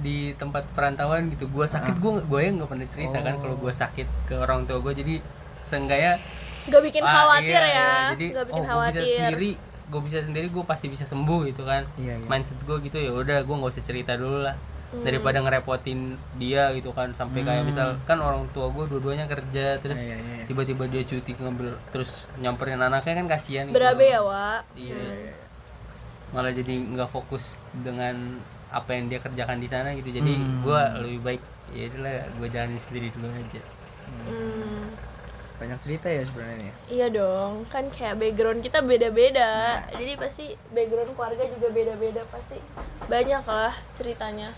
[0.00, 1.46] di tempat perantauan gitu.
[1.50, 4.80] Gue sakit gue gue yang nggak pernah cerita kan kalau gue sakit ke orang tua
[4.80, 5.14] gue jadi
[5.64, 6.20] seenggaknya
[6.64, 7.92] nggak bikin ah, khawatir iya, ya.
[8.16, 9.04] jadi nggak bikin oh gue bisa khawatir.
[9.20, 9.50] sendiri
[9.84, 11.84] gue bisa sendiri gue pasti bisa sembuh gitu kan.
[12.00, 12.26] Iya, iya.
[12.26, 14.56] mindset gue gitu ya udah gue nggak usah cerita dulu lah.
[14.94, 15.02] Hmm.
[15.02, 19.98] daripada ngerepotin dia gitu kan sampai kayak misal kan orang tua gue dua-duanya kerja terus
[19.98, 20.44] Iya, iya, iya.
[20.46, 23.74] tiba-tiba dia cuti ngambil terus nyamperin anaknya kan kasihan gitu.
[23.74, 24.60] berabe ya Wak?
[24.78, 25.34] Iya.
[26.30, 28.38] Malah jadi nggak fokus dengan
[28.74, 30.60] apa yang dia kerjakan di sana gitu jadi Hmm.
[30.60, 33.62] gua lebih baik ya itulah gue jalanin sendiri dulu aja
[34.04, 34.92] Hmm,
[35.54, 36.66] Banyak cerita ya sebenarnya.
[36.66, 36.74] ya.
[36.88, 39.50] iya dong kan kayak background kita beda-beda
[39.88, 42.58] jadi pasti background keluarga juga beda-beda pasti
[43.06, 44.50] banyak lah ceritanya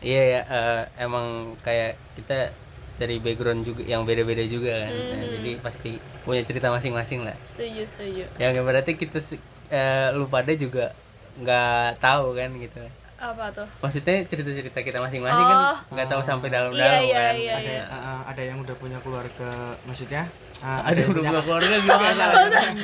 [0.00, 1.26] iya ya eh, emang
[1.60, 2.52] kayak kita
[2.94, 5.32] dari background juga yang beda-beda juga kan Nah, Mhm.
[5.34, 5.90] jadi pasti
[6.22, 10.92] punya cerita masing-masing lah setuju setuju yang berarti kita se- eh, lu pada juga
[11.34, 12.82] nggak tahu kan gitu.
[13.16, 13.68] Apa tuh?
[13.78, 15.76] Maksudnya cerita-cerita kita masing-masing kan Oh.
[15.90, 17.34] nggak tahu sampai dalam-dalam Iya, iya, kan.
[17.38, 17.54] iya.
[17.54, 20.26] ada ah, ah, ada yang udah punya keluarga maksudnya?
[20.58, 22.24] Ah, ada yang udah keluarga gimana?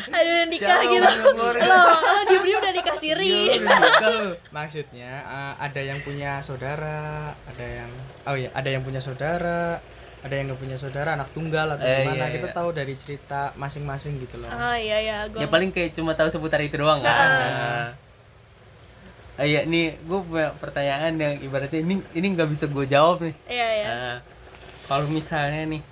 [0.09, 0.95] Ada yang nikah Siapa gitu?
[0.95, 1.63] yang punya keluarga?
[1.65, 3.35] lo lo diem diem udah nikah siri.
[3.51, 3.75] Iya,
[4.49, 7.01] maksudnya ah, ada yang punya saudara
[7.35, 7.91] ada yang
[8.25, 9.83] oh ya ada yang punya saudara
[10.19, 12.27] ada yang nggak punya saudara anak tunggal atau Eh, gimana?
[12.27, 12.55] Iya, kita iya.
[12.55, 14.51] tahu dari cerita masing-masing gitu loh.
[14.51, 17.95] Ah iya iya gue ya paling kayak cuma tahu seputar itu doang kan
[19.47, 23.35] iya nih gue punya pertanyaan yang ibaratnya ini ini nggak bisa gue jawab nih.
[23.47, 23.87] Iya iya.
[23.87, 24.19] Nah,
[24.91, 25.83] kalau misalnya nih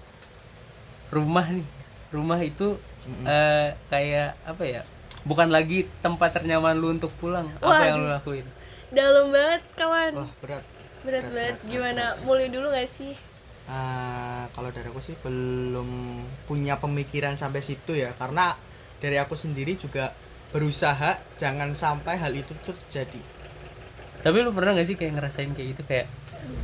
[1.15, 1.67] rumah nih
[2.11, 2.75] rumah itu
[3.23, 4.83] eh, kayak apa ya
[5.23, 7.87] bukan lagi tempat ternyaman lu untuk pulang apa Waduh.
[7.87, 8.47] yang lu lakuin?
[8.91, 10.13] Dalam banget kawan.
[10.27, 10.65] Wah berat.
[11.07, 11.57] Berat banget.
[11.71, 13.15] gimana mulai dulu gak sih?
[13.67, 18.15] Ah, kalau dari aku sih belum punya pemikiran sampai situ ya.
[18.15, 18.55] Karena
[18.99, 20.15] dari aku sendiri juga
[20.51, 23.36] berusaha jangan sampai hal itu terjadi
[24.27, 25.83] tapi lu pernah gak sih kayak ngerasain kayak gitu?
[25.87, 26.11] Kayak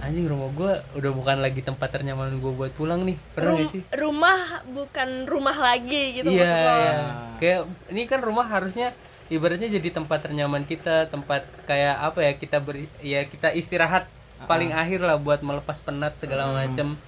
[0.03, 3.14] anjing rumah gue udah bukan lagi tempat ternyaman gue buat pulang nih.
[3.38, 3.83] Pernah Rum- gak sih?
[3.94, 6.94] rumah bukan rumah lagi gitu iya maksud lo iya.
[7.38, 7.61] kayak
[7.94, 8.90] ini kan rumah harusnya
[9.31, 14.11] ibaratnya jadi tempat ternyaman kita tempat kayak apa ya kita ber ya kita istirahat
[14.51, 16.98] paling akhir lah buat melepas penat segala macem.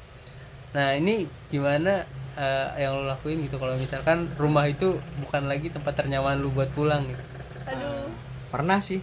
[0.71, 2.07] Nah ini gimana
[2.39, 3.59] eh, yang lo lakuin gitu?
[3.59, 7.23] Kalau misalkan rumah itu bukan lagi tempat ternyaman lu buat pulang gitu.
[7.67, 8.07] Aduh.
[8.55, 9.03] Pernah sih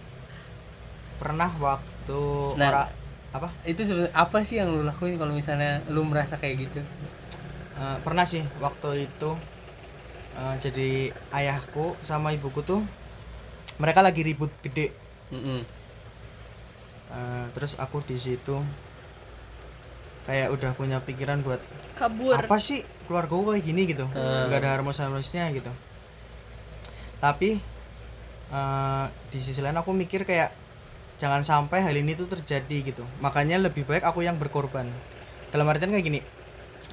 [1.22, 2.20] pernah waktu
[2.58, 2.68] Nah.
[2.68, 2.84] ora
[3.30, 3.48] apa?
[3.62, 6.82] itu sebenarnya apa sih yang lu lakuin kalau misalnya lu merasa kayak gitu?
[7.72, 9.30] Eh, pernah sih waktu itu
[10.34, 10.90] eh, jadi
[11.30, 12.82] ayahku sama ibuku tuh
[13.78, 14.90] mereka lagi ribut gede.
[15.30, 15.62] Mm-mm.
[17.12, 18.58] Eh, terus aku di situ
[20.26, 21.58] kayak udah punya pikiran buat
[21.98, 22.34] kabur.
[22.34, 24.04] apa sih keluarga gue kayak gini gitu?
[24.10, 25.72] Nggak ada harmonis harmonisnya gitu.
[27.16, 27.62] Tapi
[28.52, 30.50] eh, di sisi lain aku mikir kayak
[31.22, 33.06] jangan sampai hal ini tuh terjadi gitu.
[33.22, 34.90] Makanya lebih baik aku yang berkorban.
[35.54, 36.18] Dalam artian kayak gini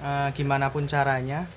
[0.05, 1.49] eh, gimana pun caranya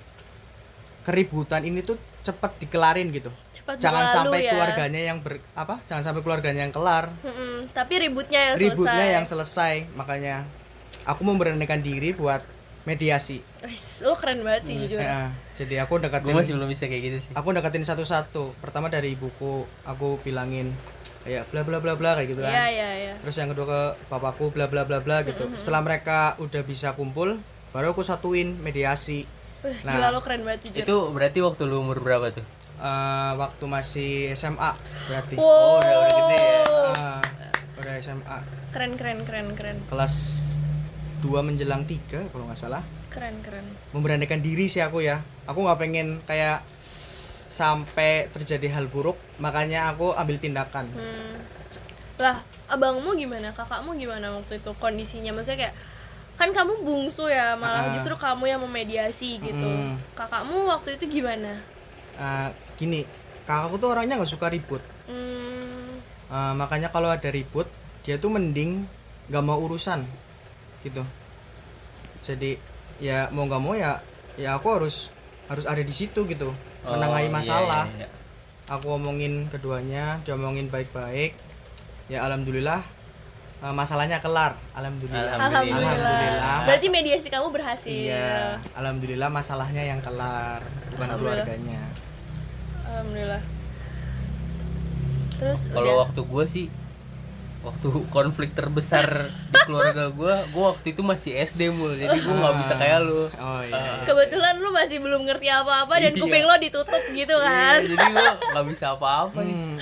[1.05, 3.29] keributan ini tuh cepat dikelarin gitu.
[3.53, 4.51] Cepat jangan berlalu sampai ya.
[4.57, 5.85] keluarganya yang ber apa?
[5.85, 7.13] Jangan sampai keluarganya yang kelar.
[7.21, 9.17] Mm-mm, tapi ributnya yang ributnya selesai.
[9.21, 9.75] yang selesai.
[9.93, 10.37] Makanya
[11.05, 12.41] aku memberanikan diri buat
[12.89, 13.43] mediasi.
[13.67, 15.03] Wis, lo keren banget sih jujur.
[15.03, 17.33] Ya, jadi aku gue deketin masih belum bisa kayak gitu sih.
[17.35, 18.55] aku deketin satu-satu.
[18.63, 20.73] Pertama dari ibuku aku bilangin
[21.23, 22.51] kayak bla bla bla bla kayak gitu kan.
[22.51, 23.15] Iya iya iya.
[23.19, 25.47] Terus yang kedua ke bapakku bla bla bla bla gitu.
[25.55, 27.39] Setelah mereka udah bisa kumpul
[27.71, 29.25] baru aku satuin mediasi.
[29.63, 29.95] Wih, Nah.
[29.95, 30.83] gila lo keren banget jujur.
[30.83, 32.43] Itu berarti waktu lu umur berapa tuh?
[32.75, 34.75] Eh, waktu masih SMA
[35.07, 35.35] berarti.
[35.37, 35.47] Wow.
[35.47, 36.61] Oh, udah- udah gede ya.
[36.93, 37.23] Ah,
[37.77, 39.77] udah SMA keren keren keren keren.
[39.87, 40.15] Kelas
[41.21, 42.83] 2 menjelang 3 kalau nggak salah.
[43.07, 43.63] Keren keren.
[43.93, 45.23] Memberanikan diri sih aku ya.
[45.45, 46.67] Aku nggak pengen kayak
[47.53, 51.37] sampai terjadi hal buruk makanya aku ambil tindakan Hmm.
[52.17, 52.39] Lah,
[52.71, 53.51] abangmu gimana?
[53.51, 55.35] Kakakmu gimana waktu itu kondisinya?
[55.35, 55.75] Maksudnya kayak
[56.33, 57.93] kan kamu bungsu ya, malah Ah.
[57.93, 59.67] justru kamu yang memediasi gitu.
[59.67, 59.99] Mm.
[60.15, 61.59] Kakakmu waktu itu gimana?
[62.15, 63.05] Ah, gini
[63.43, 65.99] kakakku tuh orangnya nggak suka ribut Hmm.
[66.31, 67.67] Ah, makanya kalau ada ribut
[68.01, 68.87] dia tuh mending
[69.27, 70.07] nggak mau urusan
[70.83, 71.03] gitu
[72.23, 72.55] jadi
[72.99, 73.99] ya mau nggak mau ya
[74.37, 75.11] ya aku harus
[75.47, 78.09] harus ada di situ gitu Oh, iya, masalah iya, iya.
[78.67, 81.39] aku omongin keduanya dia omongin baik-baik
[82.11, 82.83] ya alhamdulillah
[83.63, 85.95] eh, masalahnya kelar alhamdulillah Alhamdulillah.
[85.95, 86.59] Alhamdulillah.
[86.67, 87.87] Berarti mediasi kamu berhasil.
[87.91, 91.47] iya alhamdulillah masalahnya yang kelar bukan Alhamdulillah.
[91.47, 91.83] keluarganya
[92.93, 93.43] Alhamdulillah.
[95.39, 96.67] Terus kalau waktu gue sih
[97.63, 102.57] waktu konflik terbesar di keluarga gue gue waktu itu masih SD mul jadi gue nggak
[102.59, 106.21] bisa kayak lu oh iya kebetulan lu masih belum ngerti apa-apa dan Iya.
[106.21, 107.79] kuping lo ditutup gitu kan.
[107.79, 109.77] Iya, jadi gue nggak bisa apa-apa nih Hmm.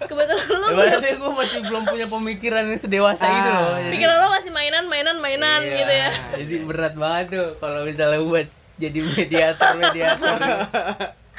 [0.00, 4.28] kebetulan lu Ibaratnya gue masih belum punya pemikiran yang sedewasa itu loh jadi, pikiran lo
[4.30, 6.10] masih mainan mainan mainan iya, gitu ya.
[6.36, 8.46] jadi berat banget tuh kalau misalnya buat
[8.76, 10.36] jadi mediator mediator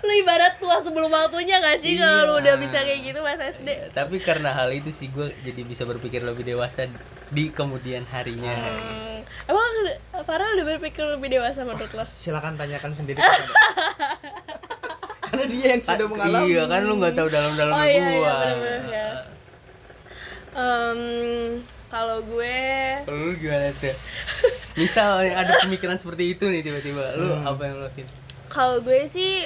[0.00, 2.40] lu ibarat tua sebelum waktunya gak sih kalau lu Iya.
[2.40, 6.20] udah bisa kayak gitu pas SD tapi karena hal itu sih gue jadi bisa berpikir
[6.20, 6.86] lebih dewasa
[7.28, 9.20] di kemudian harinya hmm.
[9.46, 9.70] emang
[10.22, 13.18] Farah udah berpikir lebih dewasa menurut lo silakan tanyakan sendiri
[15.22, 18.76] karena dia yang sudah mengalami iya kan lu nggak tahu dalam-dalamnya oh iya gua iya
[18.86, 19.08] ya
[20.50, 21.00] Em,
[21.86, 22.56] kalau gue
[23.06, 23.94] lu gimana tuh?
[24.74, 27.46] Misal ada pemikiran seperti itu nih tiba-tiba, lu Hmm.
[27.46, 28.08] apa yang lu lakuin?
[28.48, 29.44] kalau gue sih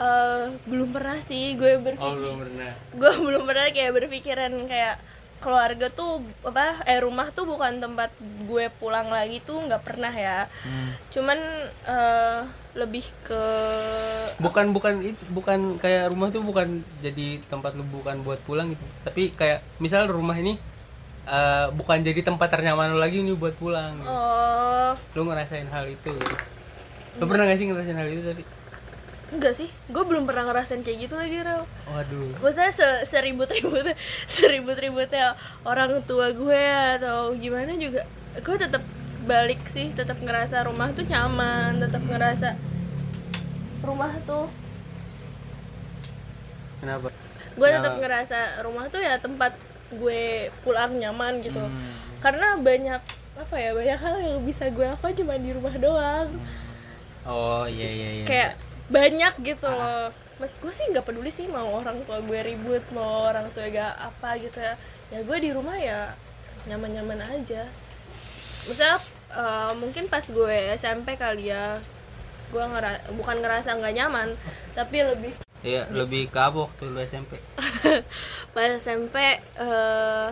[0.00, 2.72] eh, belum pernah sih gue berpikir Oh belum pernah.
[2.90, 4.96] gue belum pernah kayak berpikiran kayak
[5.38, 8.12] keluarga tuh apa eh rumah tuh bukan tempat
[8.44, 10.92] gue pulang lagi tuh nggak pernah ya Hmm.
[11.08, 11.38] cuman
[11.82, 13.44] eh, lebih ke
[14.36, 16.68] bukan bukan itu bukan kayak rumah tuh bukan
[17.00, 20.60] jadi tempat lu bukan buat pulang gitu tapi kayak misal rumah ini
[21.24, 24.12] eh, bukan jadi tempat ternyaman lu lagi nih buat pulang gitu.
[24.12, 26.36] oh lu ngerasain hal itu gitu.
[27.16, 28.42] lu pernah gak sih ngerasain hal itu tadi
[29.30, 31.62] enggak sih gue belum pernah ngerasain kayak gitu lagi Rel.
[31.86, 32.34] Waduh.
[32.42, 33.94] Maksudnya se seribut-ribut
[34.34, 36.64] seribut-ributnya orang tua gue
[36.98, 38.82] atau gimana juga gue tetap
[39.26, 42.58] balik sih tetap ngerasa rumah tuh nyaman tetap ngerasa
[43.86, 44.50] rumah tuh
[46.82, 47.14] kenapa?
[47.54, 49.54] Gue tetap ngerasa rumah tuh ya tempat
[49.90, 51.58] gue pulang nyaman gitu.
[51.58, 51.98] Hmm.
[52.20, 53.00] karena banyak
[53.40, 56.28] apa ya banyak hal yang bisa gue lakukan cuma di rumah doang.
[57.24, 58.24] Oh iya iya iya.
[58.28, 58.52] Kayak
[58.90, 60.10] banyak gitu loh.
[60.42, 63.94] Mas gue sih nggak peduli sih mau orang tua gue ribut mau orang tua gak
[63.96, 64.74] apa gitu ya.
[65.14, 66.12] Ya gue di rumah ya
[66.68, 67.70] nyaman nyaman aja.
[68.68, 68.98] Misalnya
[69.30, 71.80] eh, mungkin pas gue SMP kali ya
[72.50, 74.28] gue ngera bukan ngerasa nggak nyaman
[74.74, 77.38] tapi lebih iya lebih ke apa waktu lu SMP
[78.54, 80.28] pas SMP eh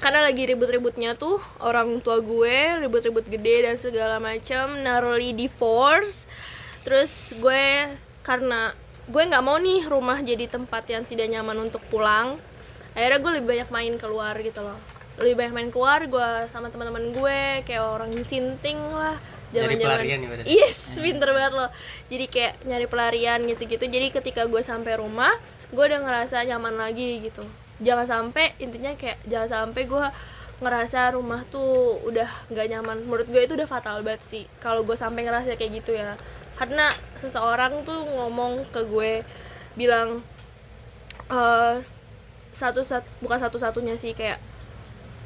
[0.00, 6.24] karena lagi ribut-ributnya tuh orang tua gue ribut-ribut gede dan segala macam narrowly divorce
[6.82, 7.92] terus gue
[8.24, 8.72] karena
[9.10, 12.38] gue nggak mau nih rumah jadi tempat yang tidak nyaman untuk pulang
[12.94, 14.78] akhirnya gue lebih banyak main keluar gitu loh.
[15.20, 19.18] Lebih banyak main keluar gue sama teman-teman gue kayak orang sinting lah
[19.54, 20.46] ya, berarti?
[20.46, 21.70] yes pinter banget loh.
[22.10, 23.84] Jadi kayak nyari pelarian gitu-gitu.
[23.86, 25.30] Jadi ketika gue sampai rumah
[25.70, 27.46] gue udah ngerasa nyaman lagi gitu.
[27.80, 30.06] Jangan sampai intinya kayak jangan sampai gue
[30.60, 32.96] ngerasa rumah tuh udah nggak nyaman.
[33.06, 34.44] Menurut gue itu udah fatal banget sih.
[34.58, 36.18] Kalau gue sampai ngerasa kayak gitu ya
[36.60, 39.24] karena seseorang tuh ngomong ke gue
[39.72, 40.20] bilang
[41.32, 41.80] eh
[42.52, 44.36] satu sat bukan satu satunya sih kayak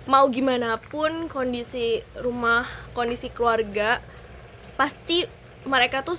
[0.07, 3.99] mau gimana pun kondisi rumah kondisi keluarga
[4.77, 5.25] pasti
[5.65, 6.15] mereka tuh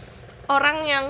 [0.49, 1.05] orang yang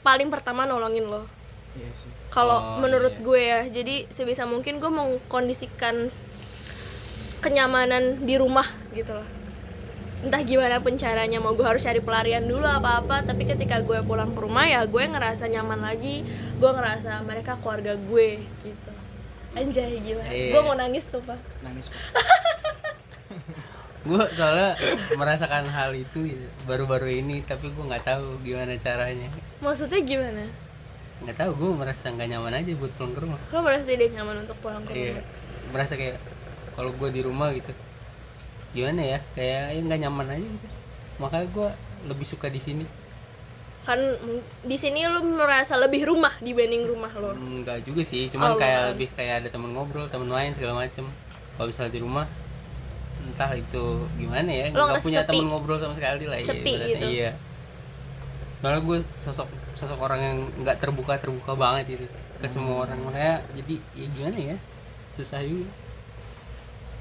[0.00, 1.26] paling pertama nolongin lo
[1.74, 2.06] Iya sih.
[2.06, 3.24] Oh, kalau menurut iya.
[3.26, 6.22] gue ya jadi sebisa mungkin gue mengkondisikan s-
[7.42, 8.64] kenyamanan di rumah
[8.94, 9.26] gitu loh
[10.24, 14.00] entah gimana pun caranya mau gue harus cari pelarian dulu apa apa tapi ketika gue
[14.08, 16.24] pulang ke rumah ya gue ngerasa nyaman lagi
[16.56, 18.90] gue ngerasa mereka keluarga gue gitu.
[19.54, 20.50] Anjay gila Iya.
[20.56, 21.04] gue mau nangis
[21.60, 22.00] Nangis Pak.
[24.08, 24.76] gue soalnya
[25.16, 29.28] merasakan hal itu gitu, baru-baru ini tapi gue nggak tahu gimana caranya.
[29.60, 30.44] Maksudnya gimana?
[31.20, 33.40] Nggak tahu gue merasa nggak nyaman aja buat pulang ke rumah.
[33.52, 35.20] Lo merasa tidak nyaman untuk pulang ke iya.
[35.20, 35.24] rumah?
[35.72, 36.16] Merasa kayak
[36.74, 37.72] kalau gue di rumah gitu
[38.74, 40.66] gimana ya kayak ya nggak nyaman aja gitu
[41.16, 41.68] makanya gue
[42.04, 42.84] lebih suka di sini
[43.80, 48.52] kan mm, di sini lo merasa lebih rumah dibanding rumah lo Enggak juga sih, cuman
[48.52, 48.90] Oh, kayak bukan.
[48.96, 51.04] lebih kayak ada temen ngobrol, temen main segala macem.
[51.52, 52.24] Kalau misalnya di rumah,
[53.20, 53.84] entah itu
[54.16, 55.36] gimana ya, Lo nggak punya sepi?
[55.36, 56.40] temen ngobrol sama sekali lah.
[56.40, 57.06] Sepi iya, gitu.
[57.12, 57.30] Iya.
[58.58, 62.06] Soalnya gue sosok sosok orang yang nggak terbuka terbuka banget gitu
[62.40, 64.56] ke semua orang makanya jadi ya gimana ya
[65.12, 65.68] susah juga.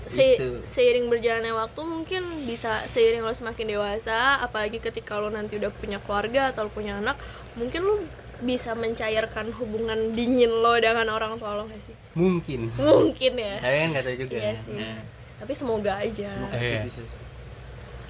[0.06, 0.48] Se- Gitu.
[0.64, 5.98] seiring berjalannya waktu mungkin bisa seiring lo semakin dewasa apalagi ketika lo nanti udah punya
[5.98, 7.16] keluarga atau lo punya anak
[7.54, 7.96] mungkin lo
[8.40, 12.76] bisa mencairkan hubungan dingin lo dengan orang tua lo gak sih Mungkin.
[12.76, 14.36] mungkin ya Tapi kan nggak tahu juga.
[14.38, 14.76] Iya sih.
[14.76, 15.00] Nah,
[15.40, 16.84] tapi semoga aja Semoga aja Iya.
[16.84, 17.02] bisa.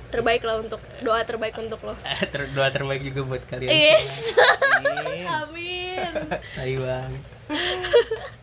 [0.10, 1.94] terbaik lah untuk doa terbaik untuk lo
[2.34, 3.70] ter- doa terbaik juga buat kalian.
[3.70, 5.26] yes Amin.
[5.26, 6.10] amin
[6.52, 7.24] Tai banget.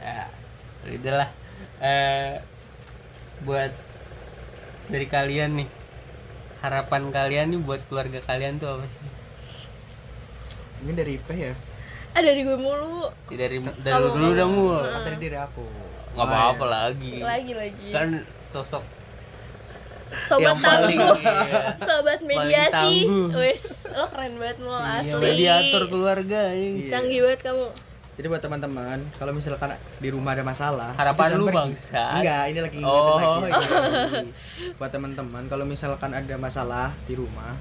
[0.00, 0.24] ya,
[0.90, 1.28] udahlah.
[1.78, 2.34] Eh
[3.42, 3.72] buat
[4.86, 5.68] dari kalian nih
[6.60, 9.04] harapan kalian nih buat keluarga kalian tuh apa sih?
[10.80, 11.54] Ini dari IP ya.
[12.14, 14.82] ah dari gue mulu Ya, Dari dari lu dulu dah ngomong, mul.
[14.86, 15.64] Kan tadi dari aku.
[16.14, 17.14] Nggak apa-apa lagi.
[17.18, 18.84] lagi lagi Kan sosok
[20.14, 21.74] sobat yang paling tangguh iya.
[21.74, 23.02] sobat mediasi
[23.34, 26.54] wes lo keren banget lo Iya, asli mediator keluarga ya.
[26.54, 26.86] Iya.
[26.86, 27.66] canggih banget kamu
[28.14, 31.74] Jadi buat teman-teman, kalau misalkan di rumah ada masalah, Harapan lu, pergi.
[31.74, 32.10] Bangsat.
[32.16, 33.26] Enggak, ini lagi ingetin Oh, lagi.
[33.42, 33.48] iya.
[33.50, 34.28] lagi.
[34.74, 37.58] Buat teman-teman, kalau misalkan ada masalah di rumah,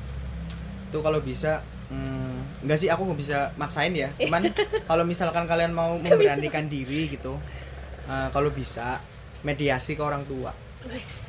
[0.89, 4.13] tuh kalau bisa hmm, enggak sih aku nggak bisa maksain ya.
[4.15, 4.45] Cuman
[4.89, 7.33] kalau misalkan kalian mau memberanikan diri gitu,
[8.05, 9.01] eh, kalau bisa
[9.41, 10.53] mediasi ke orang tua.
[10.85, 11.25] Wes.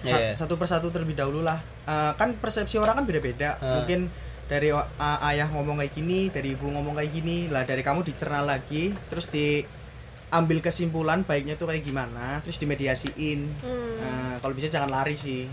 [0.00, 0.32] Sa- Iya.
[0.32, 1.60] Satu persatu terlebih dahulu lah.
[1.84, 3.58] Eh, kan persepsi orang kan beda-beda.
[3.58, 3.76] Ah.
[3.76, 4.08] Mungkin
[4.48, 8.96] dari ayah ngomong kayak gini, dari ibu ngomong kayak gini, lah dari kamu dicerna lagi,
[9.12, 13.40] terus diambil kesimpulan baiknya tuh kayak gimana, terus dimediasiin.
[13.60, 13.96] Hmm.
[14.00, 15.44] Nah, kalau bisa jangan lari sih.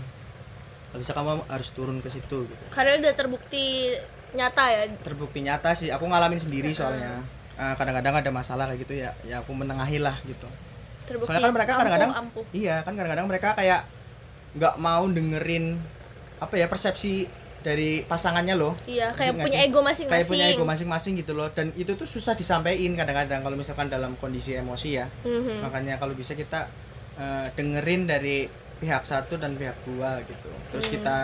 [0.88, 2.64] Kalau bisa kamu harus turun ke situ gitu.
[2.72, 3.92] karena udah terbukti
[4.32, 7.20] nyata ya Terbukti nyata sih, aku ngalamin sendiri soalnya.
[7.56, 10.48] eh, kadang-kadang ada masalah kayak gitu ya ya aku menengahi lah gitu
[11.04, 12.10] terbukti soalnya kan mereka kadang-kadang
[12.52, 13.80] iya kan kadang-kadang mereka kayak
[14.56, 15.76] nggak mau dengerin
[16.36, 17.28] apa ya persepsi
[17.66, 18.78] dari pasangannya loh.
[18.86, 20.06] Iya kayak punya ego masing-masing.
[20.06, 21.50] kayak punya ego masing-masing gitu loh.
[21.50, 25.10] Dan itu tuh susah disampaikan kadang-kadang kalau misalkan dalam kondisi emosi ya.
[25.26, 25.66] Mhm.
[25.66, 26.70] makanya kalau bisa kita
[27.16, 28.44] eh, dengerin dari
[28.76, 30.52] pihak satu dan pihak dua gitu.
[30.70, 30.94] Terus Hmm.
[30.94, 31.16] kita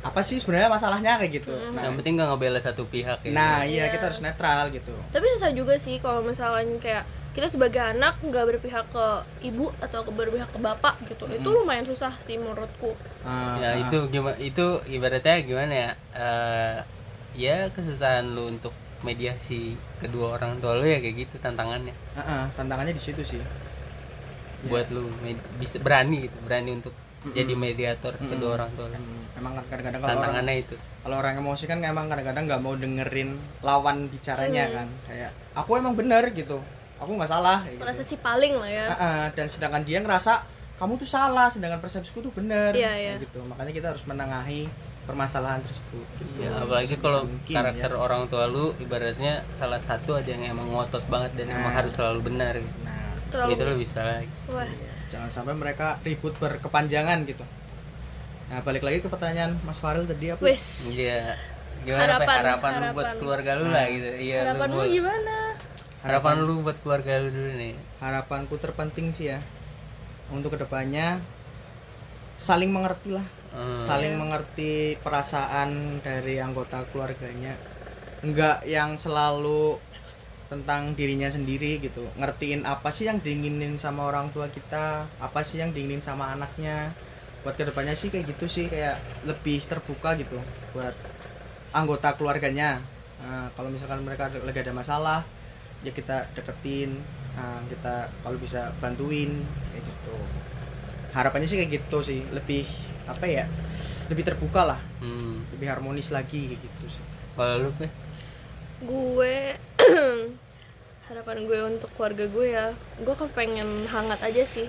[0.00, 1.52] apa sih sebenarnya masalahnya kayak gitu.
[1.52, 1.74] Hmm.
[1.74, 3.30] nah, yang penting nggak ngebela satu pihak ya.
[3.30, 3.92] Nah iya Iya.
[3.92, 4.94] kita harus netral gitu.
[5.12, 7.04] Tapi susah juga sih kalau misalnya kayak
[7.36, 9.06] kita sebagai anak nggak berpihak ke
[9.44, 11.28] ibu atau ke berpihak ke bapak gitu.
[11.28, 12.96] Itu lumayan susah sih menurutku.
[13.20, 15.90] Ah, ya itu gimana itu ibaratnya gimana ya?
[16.16, 16.76] Eh,
[17.36, 18.72] ya kesusahan lu untuk
[19.04, 21.92] mediasi kedua orang tua lu ya kayak gitu tantangannya.
[22.16, 23.36] Ah, ah, tantangannya di situ sih.
[23.36, 24.72] Iya.
[24.72, 26.90] buat lu med- bisa berani gitu berani untuk
[27.28, 28.96] jadi mediator kedua orang tua lu.
[28.96, 30.74] Hmm, emang kan kadang-kadang kalau orang tantangannya itu.
[31.04, 33.30] kalau orang emosi kan emang kadang-kadang nggak mau dengerin
[33.60, 34.74] lawan bicaranya Hmm.
[34.74, 34.88] kan.
[35.06, 36.58] Kayak aku emang bener gitu
[36.96, 38.10] aku nggak salah kayak merasa gitu.
[38.10, 38.86] si paling lah ya.
[38.88, 40.32] Ah, ah, dan sedangkan dia ngerasa
[40.76, 42.72] kamu tuh salah sedangkan persepsiku tuh bener.
[42.72, 43.14] Iya, kayak iya.
[43.20, 43.40] gitu.
[43.44, 44.68] Makanya kita harus menengahi
[45.04, 46.42] permasalahan tersebut gitu.
[46.42, 47.96] Ya, apalagi Sebisa kalau mungkin, karakter ya.
[47.96, 51.78] orang tua lu ibaratnya salah satu ada yang emang ngotot banget dan emang Nah.
[51.78, 53.14] harus selalu benar nah.
[53.30, 54.32] Terlalu itu lebih salah lagi.
[54.50, 54.66] Wah.
[55.06, 57.46] Jangan sampai mereka ribut berkepanjangan gitu.
[58.46, 60.42] Nah balik lagi ke pertanyaan Mas Faril tadi apa?
[60.42, 61.38] Iya.
[61.82, 62.26] Gimana Pe?
[62.26, 64.10] Harapan- harapan, lu buat keluarga lu lah gitu.
[64.10, 65.34] Iya lu harapanmu gimana
[66.04, 67.74] harapan lu buat keluarga lu dulu nih.
[68.02, 69.40] harapanku terpenting sih ya
[70.32, 71.22] untuk ke depannya
[72.36, 73.26] saling mengerti lah.
[73.56, 73.72] Hmm.
[73.88, 77.56] saling mengerti perasaan dari anggota keluarganya.
[78.20, 79.80] Enggak yang selalu
[80.52, 82.04] tentang dirinya sendiri gitu.
[82.20, 86.92] Ngertiin apa sih yang diinginin sama orang tua kita apa sih yang diinginin sama anaknya.
[87.40, 90.36] Buat ke depannya sih kayak gitu sih kayak lebih terbuka gitu
[90.76, 90.92] buat
[91.72, 92.84] anggota keluarganya.
[93.24, 95.24] Nah, kalau misalkan mereka lagi ada masalah
[95.84, 97.02] ya kita deketin
[97.36, 100.16] Nah, kita kalau bisa bantuin kayak gitu.
[101.12, 102.64] Harapannya sih kayak gitu sih lebih
[103.04, 103.44] apa ya
[104.08, 104.80] lebih terbuka lah.
[105.04, 105.44] Hmm.
[105.52, 107.04] lebih harmonis lagi kayak gitu sih.
[107.36, 107.88] Kalau lu Pe?
[108.76, 109.36] gue
[111.08, 112.66] harapan gue untuk keluarga gue ya
[113.00, 114.68] gue kepengen hangat aja sih.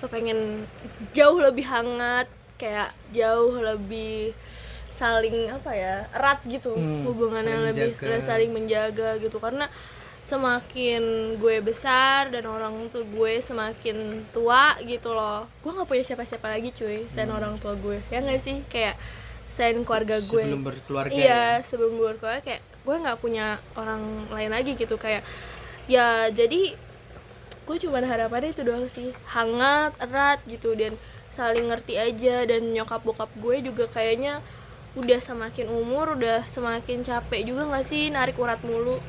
[0.00, 0.64] Kepengen
[1.12, 4.32] jauh lebih hangat kayak jauh lebih
[4.88, 9.36] saling apa ya erat gitu Hmm, hubungannya saling lebih saling menjaga gitu.
[9.36, 9.68] Karena
[10.28, 11.02] semakin
[11.40, 15.48] gue besar dan orang tua gue semakin tua gitu loh.
[15.64, 17.96] Gue nggak punya siapa-siapa lagi cuy selain orang tua gue.
[18.12, 18.60] Ya nggak sih?
[18.68, 19.00] Kayak
[19.48, 20.44] selain keluarga gue.
[20.44, 21.16] Sebelum berkeluarga ya.
[21.16, 25.00] iya sebelum berkeluarga kayak gue nggak punya orang lain lagi gitu.
[25.00, 25.24] Kayak
[25.88, 26.76] ya jadi
[27.64, 29.16] gue cuman harapannya itu doang sih.
[29.32, 31.00] Hangat erat gitu dan
[31.32, 32.44] saling ngerti aja.
[32.44, 34.44] Dan nyokap bokap gue juga kayaknya
[34.92, 38.12] udah semakin umur udah semakin capek juga nggak sih?
[38.12, 39.00] Narik urat mulu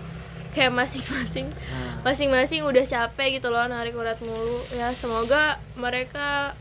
[0.49, 4.63] kayak masing-masing Nah, masing-masing udah capek gitu loh narik urat mulu.
[4.71, 6.53] Ya semoga mereka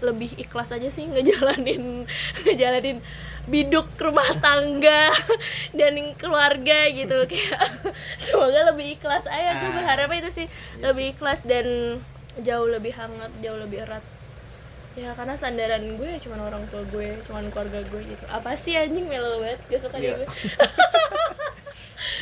[0.00, 2.04] lebih ikhlas aja sih ngejalanin
[2.42, 2.98] ngejalanin
[3.44, 5.08] biduk rumah tangga
[5.78, 7.24] dan keluarga gitu.
[7.30, 7.68] Kayak
[8.16, 9.24] semoga lebih ikhlas.
[9.26, 9.74] Aja gue Ah.
[9.74, 11.66] berharapnya itu sih Iya lebih ikhlas dan
[12.40, 14.02] jauh lebih hangat jauh lebih erat.
[14.94, 18.24] Ya karena sandaran gue ya cuman orang tua gue cuman keluarga gue gitu.
[18.26, 20.28] Apa sih anjing melo banget gak suka deh gue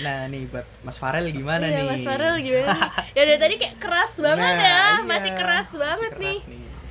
[0.02, 2.80] nah nih buat Mas Farel gimana Iya, nih Mas Farel gimana nih?
[3.16, 6.38] ya dari tadi kayak keras banget Nah, ya iya, masih keras masih banget keras nih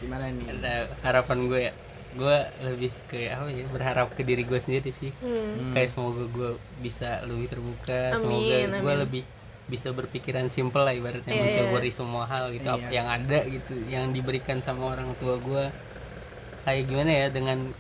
[0.01, 1.73] gimana nih Ada harapan gue ya
[2.11, 2.37] gue
[2.67, 5.31] lebih ke apa ya berharap ke diri gue sendiri sih hmm.
[5.31, 5.71] Hmm.
[5.71, 6.49] kayak semoga gue
[6.83, 8.99] bisa lebih terbuka Amin, semoga gue amin.
[9.07, 9.23] lebih
[9.71, 11.71] bisa berpikiran simple lah ibaratnya iya.
[11.71, 12.99] worry semua hal gitu apa Iya.
[12.99, 15.71] yang ada gitu yang diberikan sama orang tua gue
[16.67, 17.71] kayak gimana ya dengan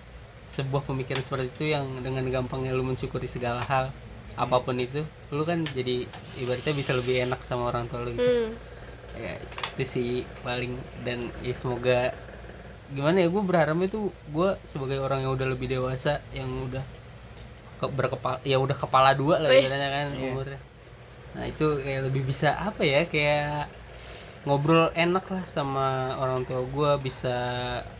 [0.47, 3.91] sebuah pemikiran seperti itu yang dengan gampangnya lu mensyukuri segala hal
[4.33, 8.21] apa pun itu lu kan jadi ibaratnya bisa lebih enak sama orang tua lu gitu
[8.21, 8.49] Hmm.
[9.13, 9.35] ya
[9.75, 12.15] itu sih paling dan ya semoga
[12.89, 16.83] gimana ya gue berharapnya tuh gue sebagai orang yang udah lebih dewasa yang udah
[17.77, 20.23] ke, berkepala ya udah kepala dua lah ibaratnya kan Iya.
[20.29, 20.59] umurnya
[21.31, 23.71] nah itu kayak lebih bisa apa ya kayak
[24.41, 27.37] ngobrol enak lah sama orang tua gue bisa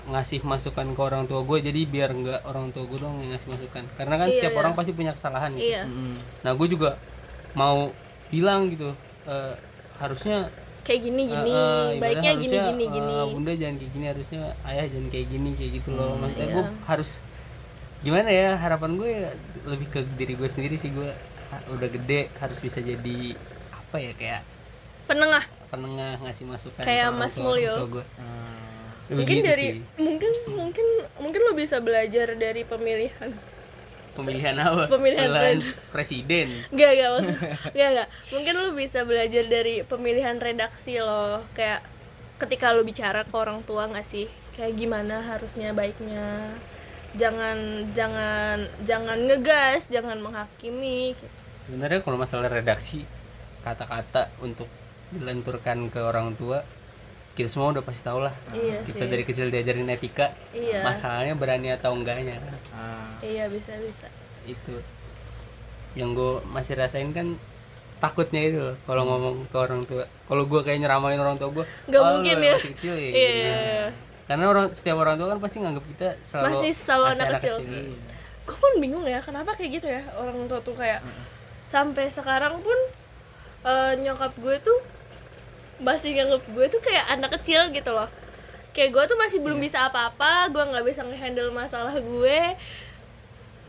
[0.09, 3.49] ngasih masukan ke orang tua gue jadi biar nggak orang tua gue dong yang ngasih
[3.53, 3.83] masukan.
[3.93, 4.59] Karena kan Iya, setiap iya.
[4.65, 5.69] orang pasti punya kesalahan gitu.
[5.69, 5.83] Iya.
[6.41, 6.97] Nah gue juga
[7.53, 7.93] mau
[8.33, 8.89] bilang gitu
[9.29, 9.53] eh,
[10.01, 10.49] harusnya
[10.81, 11.51] kayak gini gini.
[11.53, 13.13] Eh, eh, ibaratnya baiknya gini harusnya, gini gini.
[13.37, 16.11] bunda jangan kayak gini harusnya ayah jangan kayak gini kayak gitu loh.
[16.17, 16.55] Maksudnya iya.
[16.57, 17.11] gue harus
[18.01, 19.29] gimana ya harapan gue ya
[19.69, 20.89] lebih ke diri gue sendiri sih.
[20.89, 21.13] Gue
[21.69, 23.37] udah gede harus bisa jadi
[23.69, 24.41] apa ya kayak
[25.05, 27.87] penengah penengah ngasih masukan Kayak Mas Mulyo.
[29.07, 29.83] Lebih mungkin gitu dari sih.
[29.99, 30.87] mungkin mungkin
[31.19, 33.31] mungkin lo bisa belajar dari pemilihan.
[34.11, 34.91] Pemilihan apa?
[34.91, 36.51] Pemilihan presiden.
[36.67, 37.37] Enggak, enggak maksud
[37.71, 41.47] Enggak, enggak Mungkin lu bisa belajar dari pemilihan redaksi lo.
[41.55, 41.87] Kayak
[42.39, 44.27] ketika lu bicara ke orang tua nggak sih?
[44.55, 46.55] Kayak gimana harusnya baiknya.
[47.11, 51.27] Jangan, jangan, jangan ngegas, jangan menghakimi gitu.
[51.67, 53.03] sebenarnya kalau masalah redaksi
[53.67, 54.71] kata-kata untuk
[55.11, 56.63] dilenturkan ke orang tua
[57.31, 58.35] kita semua udah pasti tahu lah.
[58.51, 59.09] Iya kita sih.
[59.09, 62.35] dari kecil diajarin etika Iya, masalahnya berani atau enggaknya.
[62.37, 64.11] Kan Ah, iya bisa-bisa
[64.43, 64.75] itu.
[65.95, 67.39] Yang gue masih rasain kan
[68.03, 70.03] takutnya itu loh kalau ngomong ke orang tua.
[70.27, 73.15] Kalau gue kayak nyeramain orang tua gue Nggak mungkin ya." masih kecil ya Iya, gini."
[73.15, 73.87] iya, iya.
[74.27, 77.55] karena orang setiap orang tua kan pasti nganggap kita selalu Masih selalu masih anak kecil.
[78.41, 80.99] Gue pun bingung ya, kenapa kayak gitu ya Orang tua tuh kayak
[81.67, 82.75] Sampai sekarang pun
[83.63, 84.79] eh, Nyokap gue tuh
[85.81, 88.07] Masih nganggap gue tuh kayak anak kecil gitu loh.
[88.71, 92.39] Kayak gue tuh masih belum bisa apa-apa Gue nggak bisa ngehandle masalah gue.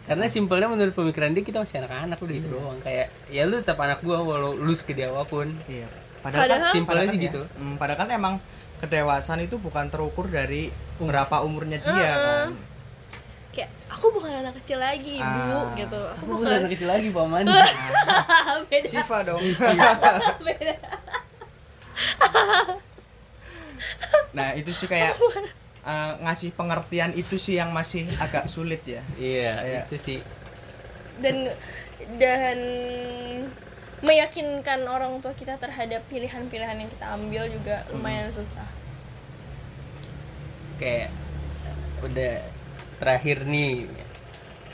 [0.03, 2.79] Karena simpelnya menurut pemikiran dia kita masih anak-anak udah gitu doang.
[2.81, 5.47] Kayak ya lu tetap anak gua walau lu segede apa pun.
[5.65, 5.87] Iya.
[6.21, 7.41] Padahal- kan- Simpelnya padahal sih kan gitu.
[7.41, 8.35] ya, hmm, padahal kan emang
[8.79, 12.49] kedewasaan itu bukan terukur dari berapa umurnya dia kan.
[13.53, 15.23] Kayak aku bukan anak kecil lagi ibu
[15.55, 15.71] Ah.
[15.77, 16.01] gitu.
[16.03, 17.45] Aku aku bukan anak kecil lagi paman
[18.71, 18.89] beda.
[18.89, 19.39] Siva dong.
[20.47, 20.75] Beda
[24.37, 25.15] nah itu sih kayak
[25.85, 29.81] eh, ngasih pengertian itu sih yang masih agak sulit ya iya Iya.
[29.87, 30.19] itu sih
[31.21, 31.53] dan
[32.19, 32.59] dan
[34.03, 38.67] meyakinkan orang tua kita terhadap pilihan-pilihan yang kita ambil juga lumayan susah.
[40.83, 41.15] kayak
[42.03, 42.43] udah
[42.99, 43.87] terakhir nih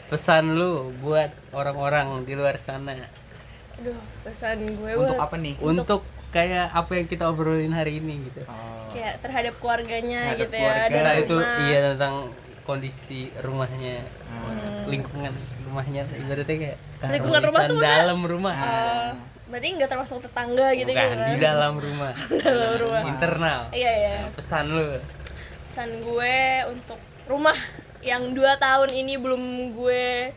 [0.09, 2.97] pesan lu buat orang-orang di luar sana
[3.77, 8.21] Aduh, pesan gue untuk buat apa nih untuk kayak apa yang kita obrolin hari ini
[8.25, 10.61] gitu Oh, kayak terhadap keluarganya Terhadap gitu ya.
[10.63, 10.87] keluarga.
[10.87, 11.61] dan Entah itu rumah.
[11.63, 12.15] iya tentang
[12.63, 13.97] kondisi rumahnya
[14.29, 14.85] Hmm.
[14.87, 15.33] lingkungan
[15.65, 19.11] rumahnya ibaratnya kayak Lingkungan rumah tuh dalam rumah Eh,
[19.49, 21.41] berarti nggak termasuk tetangga gitu bukan gitu di kan?
[21.43, 22.13] dalam rumah
[22.45, 23.03] dalam rumah.
[23.05, 24.17] internal Iya iya.
[24.31, 25.01] pesan lu
[25.65, 26.37] Pesan gue
[26.69, 27.57] untuk rumah
[28.01, 29.43] yang dua tahun ini belum
[29.75, 30.33] gue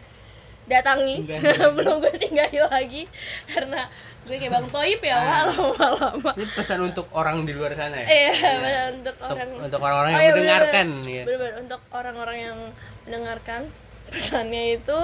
[0.63, 1.27] datangi,
[1.75, 3.03] belum gue singgahi lagi
[3.45, 3.91] karena
[4.21, 6.31] gue kayak bang Toib ya Wak, lama-lama.
[6.37, 8.07] ini pesan untuk orang di luar sana ya?
[8.07, 9.49] Iya, benar untuk untuk orang.
[9.65, 11.11] untuk orang-orang Oh, yang iya, mendengarkan bener-bener.
[11.11, 12.57] ya Bener-bener, untuk orang-orang yang
[13.03, 13.61] mendengarkan
[14.07, 14.99] pesannya itu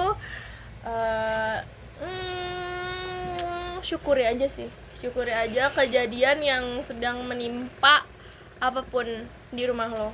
[0.80, 1.56] eh
[1.98, 4.70] hmm, syukuri aja sih.
[4.94, 8.06] Syukuri aja kejadian yang sedang menimpa
[8.58, 9.06] apa pun
[9.50, 10.10] di rumah lo.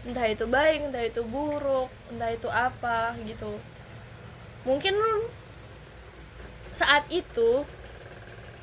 [0.00, 3.60] Entah itu baik entah itu buruk entah itu apa gitu.
[4.64, 4.96] Mungkin
[6.72, 7.64] saat itu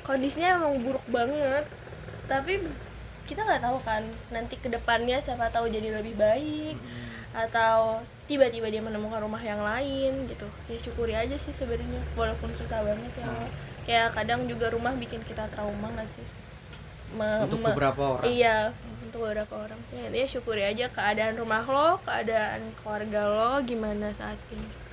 [0.02, 1.64] kondisinya emang buruk banget.
[2.28, 2.60] Tapi
[3.28, 6.76] kita nggak tahu kan nanti ke depannya siapa tahu jadi lebih baik
[7.36, 10.48] atau tiba-tiba dia menemukan rumah yang lain gitu.
[10.68, 13.28] Ya syukuri aja sih sebenarnya walaupun susah banget ya.
[13.28, 13.50] Ah.
[13.88, 16.24] kayak kadang juga rumah bikin kita trauma nggak sih?
[17.16, 18.28] Me- untuk beberapa orang?
[18.28, 18.72] Iya
[19.08, 19.80] untuk beberapa orang.
[19.96, 24.87] Ya, ya syukuri aja keadaan rumah lo keadaan keluarga lo gimana saat ini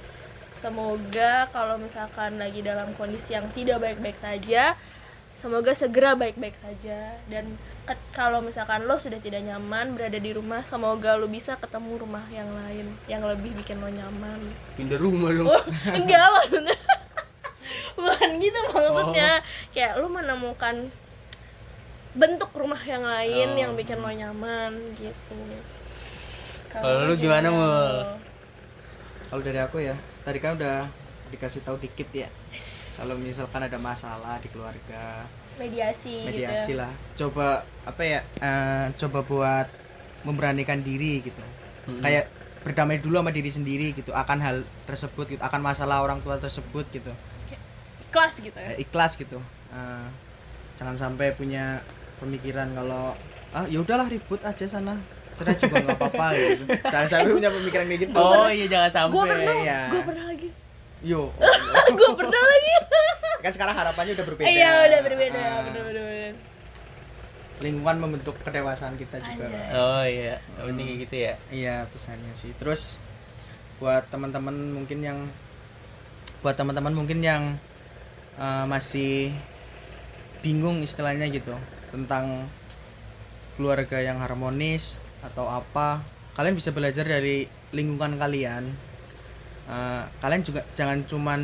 [0.55, 4.73] semoga kalau misalkan lagi dalam kondisi yang tidak baik-baik saja
[5.35, 7.19] semoga segera baik-baik saja.
[7.27, 7.59] Dan
[8.09, 12.47] kalau misalkan lo sudah tidak nyaman berada di rumah semoga lo bisa ketemu rumah yang
[12.47, 14.39] lain yang lebih bikin lo nyaman.
[14.79, 15.47] Pindah rumah dong.
[15.51, 16.77] Oh, enggak maksudnya.
[17.99, 19.31] Bukan gitu maksudnya.
[19.75, 20.87] Kayak lo menemukan
[22.15, 23.59] bentuk rumah yang lain Oh.
[23.59, 25.35] yang bikin lo nyaman gitu.
[26.71, 28.23] Kalau lu lo gimana, Mul?
[29.25, 29.95] kalau dari aku ya
[30.25, 30.89] tadi kan udah
[31.29, 32.27] dikasih tahu dikit ya.
[32.97, 35.23] Kalau misalkan ada masalah di keluarga
[35.61, 36.91] mediasi, mediasi gitu lah.
[37.13, 37.47] Coba
[37.85, 39.67] apa ya eh, coba buat
[40.25, 41.43] memberanikan diri gitu.
[41.85, 42.01] Mm-mm.
[42.01, 42.33] kayak
[42.65, 46.89] berdamai dulu sama diri sendiri gitu akan hal tersebut gitu akan masalah orang tua tersebut
[46.89, 47.13] gitu.
[48.09, 48.73] Kelas gitu ya?
[48.73, 49.37] Eh, ikhlas gitu.
[49.69, 50.07] Eh,
[50.79, 51.85] jangan sampai punya
[52.17, 53.13] pemikiran kalau
[53.55, 54.99] ah ya udahlah ribut aja sana
[55.35, 56.63] cerai juga nggak apa-apa gitu.
[56.87, 58.17] Jangan sampai punya pemikiran kayak gitu.
[58.19, 59.13] Oh iya jangan sampai.
[59.13, 59.81] Gue pernah iya.
[59.91, 60.49] gue pernah lagi.
[61.05, 61.29] Yo.
[61.99, 62.73] Gue pernah lagi.
[63.45, 64.47] Kan sekarang harapannya udah berbeda.
[64.49, 65.85] Iya udah berbeda Ah, bener
[67.63, 69.47] lingkungan membentuk kedewasaan kita juga.
[69.47, 69.71] Anjay.
[69.79, 70.35] oh iya.
[70.59, 71.33] Penting kayak gitu ya?
[71.51, 72.51] Iya pesannya sih.
[72.59, 72.99] Terus
[73.79, 75.19] buat teman-teman mungkin yang
[76.43, 77.55] buat teman-teman mungkin yang
[78.35, 79.31] eh, masih
[80.43, 81.55] bingung istilahnya gitu
[81.95, 82.51] tentang
[83.55, 86.05] keluarga yang harmonis atau apa
[86.37, 88.63] kalian bisa belajar dari lingkungan kalian.
[89.65, 91.39] Eh, kalian juga jangan cuman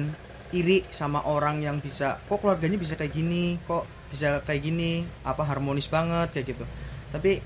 [0.54, 3.58] iri sama orang yang bisa kok keluarganya bisa kayak gini?
[3.66, 5.08] Kok bisa kayak gini?
[5.26, 6.30] Apa harmonis banget?
[6.36, 6.66] kayak gitu.
[7.10, 7.42] Tapi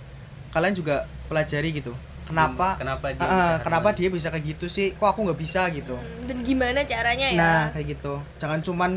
[0.51, 1.91] kalian juga pelajari gitu
[2.25, 4.97] kenapa kenapa dia Ah, bisa kenapa dia bisa kayak gitu sih?
[4.97, 5.95] Kok aku nggak bisa gitu?
[6.25, 7.37] Dan gimana caranya ya?
[7.37, 8.19] Nah kayak gitu.
[8.41, 8.91] Jangan cuman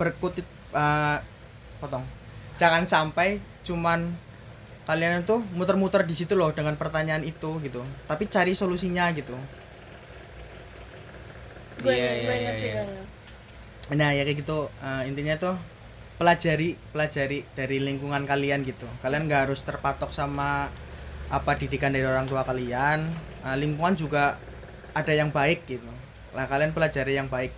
[0.00, 1.16] berkutit eh,
[1.78, 2.04] potong.
[2.56, 4.16] Jangan sampai cuman
[4.90, 7.86] kalian tuh muter-muter di situ loh dengan pertanyaan itu gitu.
[8.10, 9.38] Tapi cari solusinya gitu.
[11.78, 12.74] Gue iya, ngerti iya.
[12.82, 13.06] banget.
[13.94, 14.66] Nah ya kayak gitu.
[14.82, 15.54] Eh, intinya tuh
[16.18, 18.90] pelajari pelajari dari lingkungan kalian gitu.
[18.98, 20.66] Kalian nggak harus terpatok sama
[21.30, 23.06] apa didikan dari orang tua kalian.
[23.46, 24.42] Eh, lingkungan juga
[24.90, 25.86] ada yang baik gitu.
[26.34, 27.54] Lah kalian pelajari yang baik.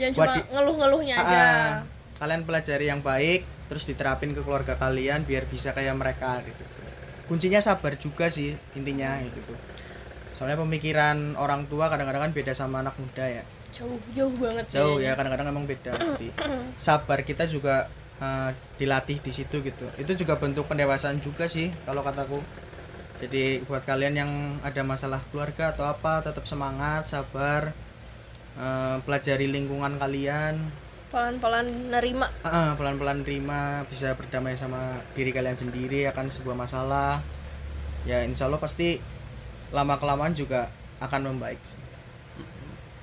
[0.00, 1.40] Jangan Buat cuma ngeluh-ngeluhnya Ah, aja.
[1.44, 1.72] ah.
[2.20, 6.66] kalian pelajari yang baik terus diterapin ke keluarga kalian biar bisa kayak mereka gitu.
[7.30, 9.54] Kuncinya sabar juga sih intinya gitu.
[10.34, 13.46] Soalnya pemikiran orang tua kadang-kadang kan beda sama anak muda ya.
[13.70, 15.94] Jauh jauh banget jauh ya kadang-kadang emang beda.
[16.18, 16.34] Jadi
[16.74, 17.86] sabar kita juga
[18.18, 19.86] eh, dilatih di situ gitu.
[19.94, 22.42] Itu juga bentuk pendewasaan juga sih kalau kataku.
[23.22, 24.30] Jadi buat kalian yang
[24.66, 27.70] ada masalah keluarga atau apa tetap semangat sabar
[28.58, 30.58] eh, pelajari lingkungan kalian
[31.10, 32.30] pelan-pelan nerima.
[32.46, 37.18] Ah, pelan-pelan terima bisa berdamai sama diri kalian sendiri akan sebuah masalah.
[38.06, 38.96] Ya insya Allah pasti
[39.74, 40.70] lama kelamaan juga
[41.02, 41.78] akan membaik sih.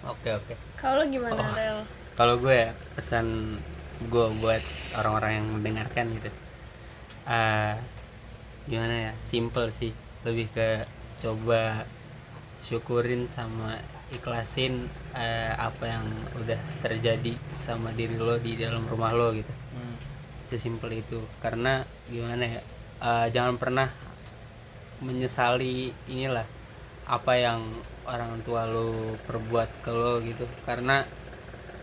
[0.08, 0.56] Oke oke.
[0.80, 1.52] Kalau gimana Oh.
[1.54, 1.80] Rel
[2.18, 3.60] kalau gue ya pesan
[4.10, 4.64] gue buat
[4.98, 6.30] orang-orang yang mendengarkan gitu.
[7.28, 7.76] Eh
[8.66, 9.14] gimana ya?
[9.20, 9.92] Simple sih.
[10.24, 10.88] Lebih ke
[11.20, 11.84] coba
[12.64, 13.78] syukurin sama
[14.08, 16.06] ikhlasin eh, apa yang
[16.40, 19.52] udah terjadi sama diri lo di dalam rumah lo gitu.
[19.52, 19.96] Hmm.
[20.48, 21.20] sesimpel itu.
[21.44, 22.62] Karena gimana ya
[23.04, 23.88] eh, jangan pernah
[25.04, 26.48] menyesali inilah
[27.08, 27.62] apa yang
[28.08, 30.48] orang tua lo perbuat ke lo gitu.
[30.64, 31.04] Karena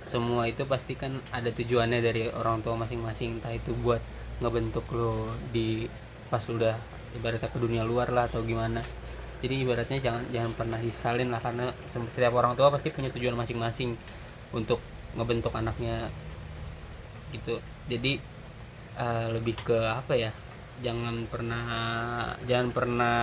[0.05, 3.41] semua itu pasti kan ada tujuannya dari orang tua masing-masing.
[3.41, 4.01] Entah itu buat
[4.41, 5.87] ngebentuk lo di
[6.33, 6.75] pas udah
[7.15, 8.83] ibaratnya ke dunia luar lah atau gimana
[9.43, 13.99] jadi ibaratnya jangan jangan pernah disalin lah karena setiap orang tua pasti punya tujuan masing-masing
[14.55, 14.79] untuk
[15.19, 16.11] ngebentuk anaknya
[17.35, 17.59] gitu.
[17.91, 18.19] Jadi
[18.99, 20.31] eh, lebih ke apa ya
[20.83, 21.65] jangan pernah
[22.47, 23.19] jangan pernah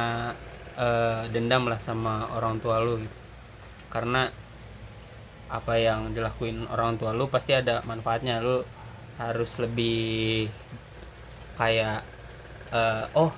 [0.78, 3.18] eh, dendam lah sama orang tua lu gitu.
[3.92, 4.28] Karena
[5.52, 8.40] apa yang dilakuin orang tua lu pasti ada manfaatnya.
[8.44, 8.64] Lu
[9.20, 10.48] harus lebih
[11.58, 12.04] kayak
[12.72, 13.32] eh, oh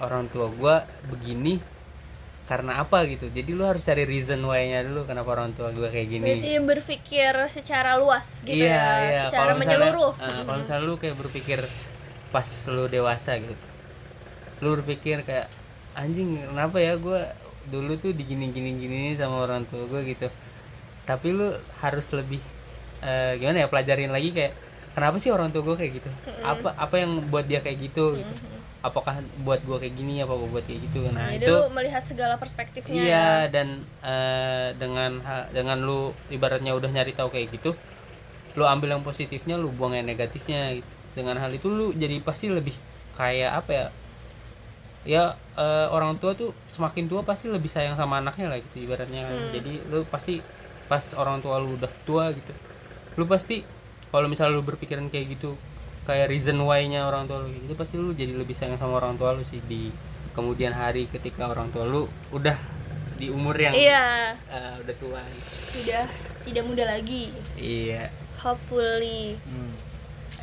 [0.00, 1.60] orang tua gua begini
[2.46, 3.26] karena apa gitu.
[3.26, 6.22] Jadi lu harus cari reason why-nya dulu kenapa orang tua gua kayak gini.
[6.38, 9.22] Berarti berpikir secara luas gitu iya, ya iya.
[9.26, 10.12] secara Kalau misalnya- menyeluruh.
[10.22, 11.60] eh, kalau misalnya lu kayak berpikir
[12.30, 13.56] pas lu dewasa gitu.
[14.62, 15.50] Lu berpikir kayak
[15.96, 17.34] anjing kenapa ya gua
[17.66, 20.30] dulu tuh digini gini gini sama orang tua gue gitu.
[21.02, 21.50] Tapi lu
[21.82, 22.38] harus lebih
[23.02, 24.54] eh, gimana ya pelajarin lagi kayak
[24.94, 26.10] kenapa sih orang tua gue kayak gitu?
[26.46, 28.22] Apa apa yang buat dia kayak gitu?
[28.22, 28.54] Gitu
[28.86, 32.02] apakah buat gue kayak gini apa gua buat kayak gitu nah jadi itu lu melihat
[32.06, 33.02] segala perspektifnya ya.
[33.02, 33.68] Iya dan
[34.06, 35.18] eh, dengan
[35.50, 37.74] dengan lu ibaratnya udah nyari tahu kayak gitu,
[38.54, 40.92] lu ambil yang positifnya, lu buang yang negatifnya gitu.
[41.18, 42.78] Dengan hal itu lu jadi pasti lebih
[43.18, 43.86] kayak apa ya?
[45.06, 45.24] Ya
[45.58, 49.38] eh, orang tua tuh semakin tua pasti lebih sayang sama anaknya lah gitu ibaratnya kan.
[49.50, 50.38] Jadi lu pasti
[50.86, 52.54] pas orang tua lu udah tua gitu,
[53.18, 53.66] lu pasti
[54.14, 55.58] kalau misalnya lu berpikiran kayak gitu
[56.06, 57.50] kayak reason why-nya orang tua lu.
[57.50, 59.90] Gitu pasti lu jadi lebih sayang sama orang tua lu sih di
[60.32, 62.56] kemudian hari ketika orang tua lu udah
[63.16, 64.36] di umur yang iya.
[64.48, 65.22] eh, udah tua.
[65.72, 66.06] Sudah
[66.44, 67.32] tidak muda lagi.
[67.58, 68.12] Iya.
[68.40, 69.40] Hopefully.
[69.42, 69.74] Hmm.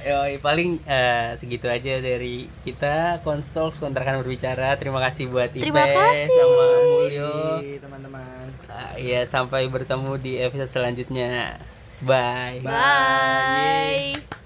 [0.03, 3.21] Yoi, paling eh, segitu aja dari kita.
[3.21, 4.75] Konstols kontrakan berbicara.
[4.75, 6.27] Terima kasih buat Ipe Terima kasih.
[6.27, 7.33] sama Mulyo
[7.79, 8.45] teman-teman.
[8.67, 11.61] Eh, ya sampai bertemu di episode selanjutnya.
[12.03, 12.59] Bye.
[12.65, 14.42] Bye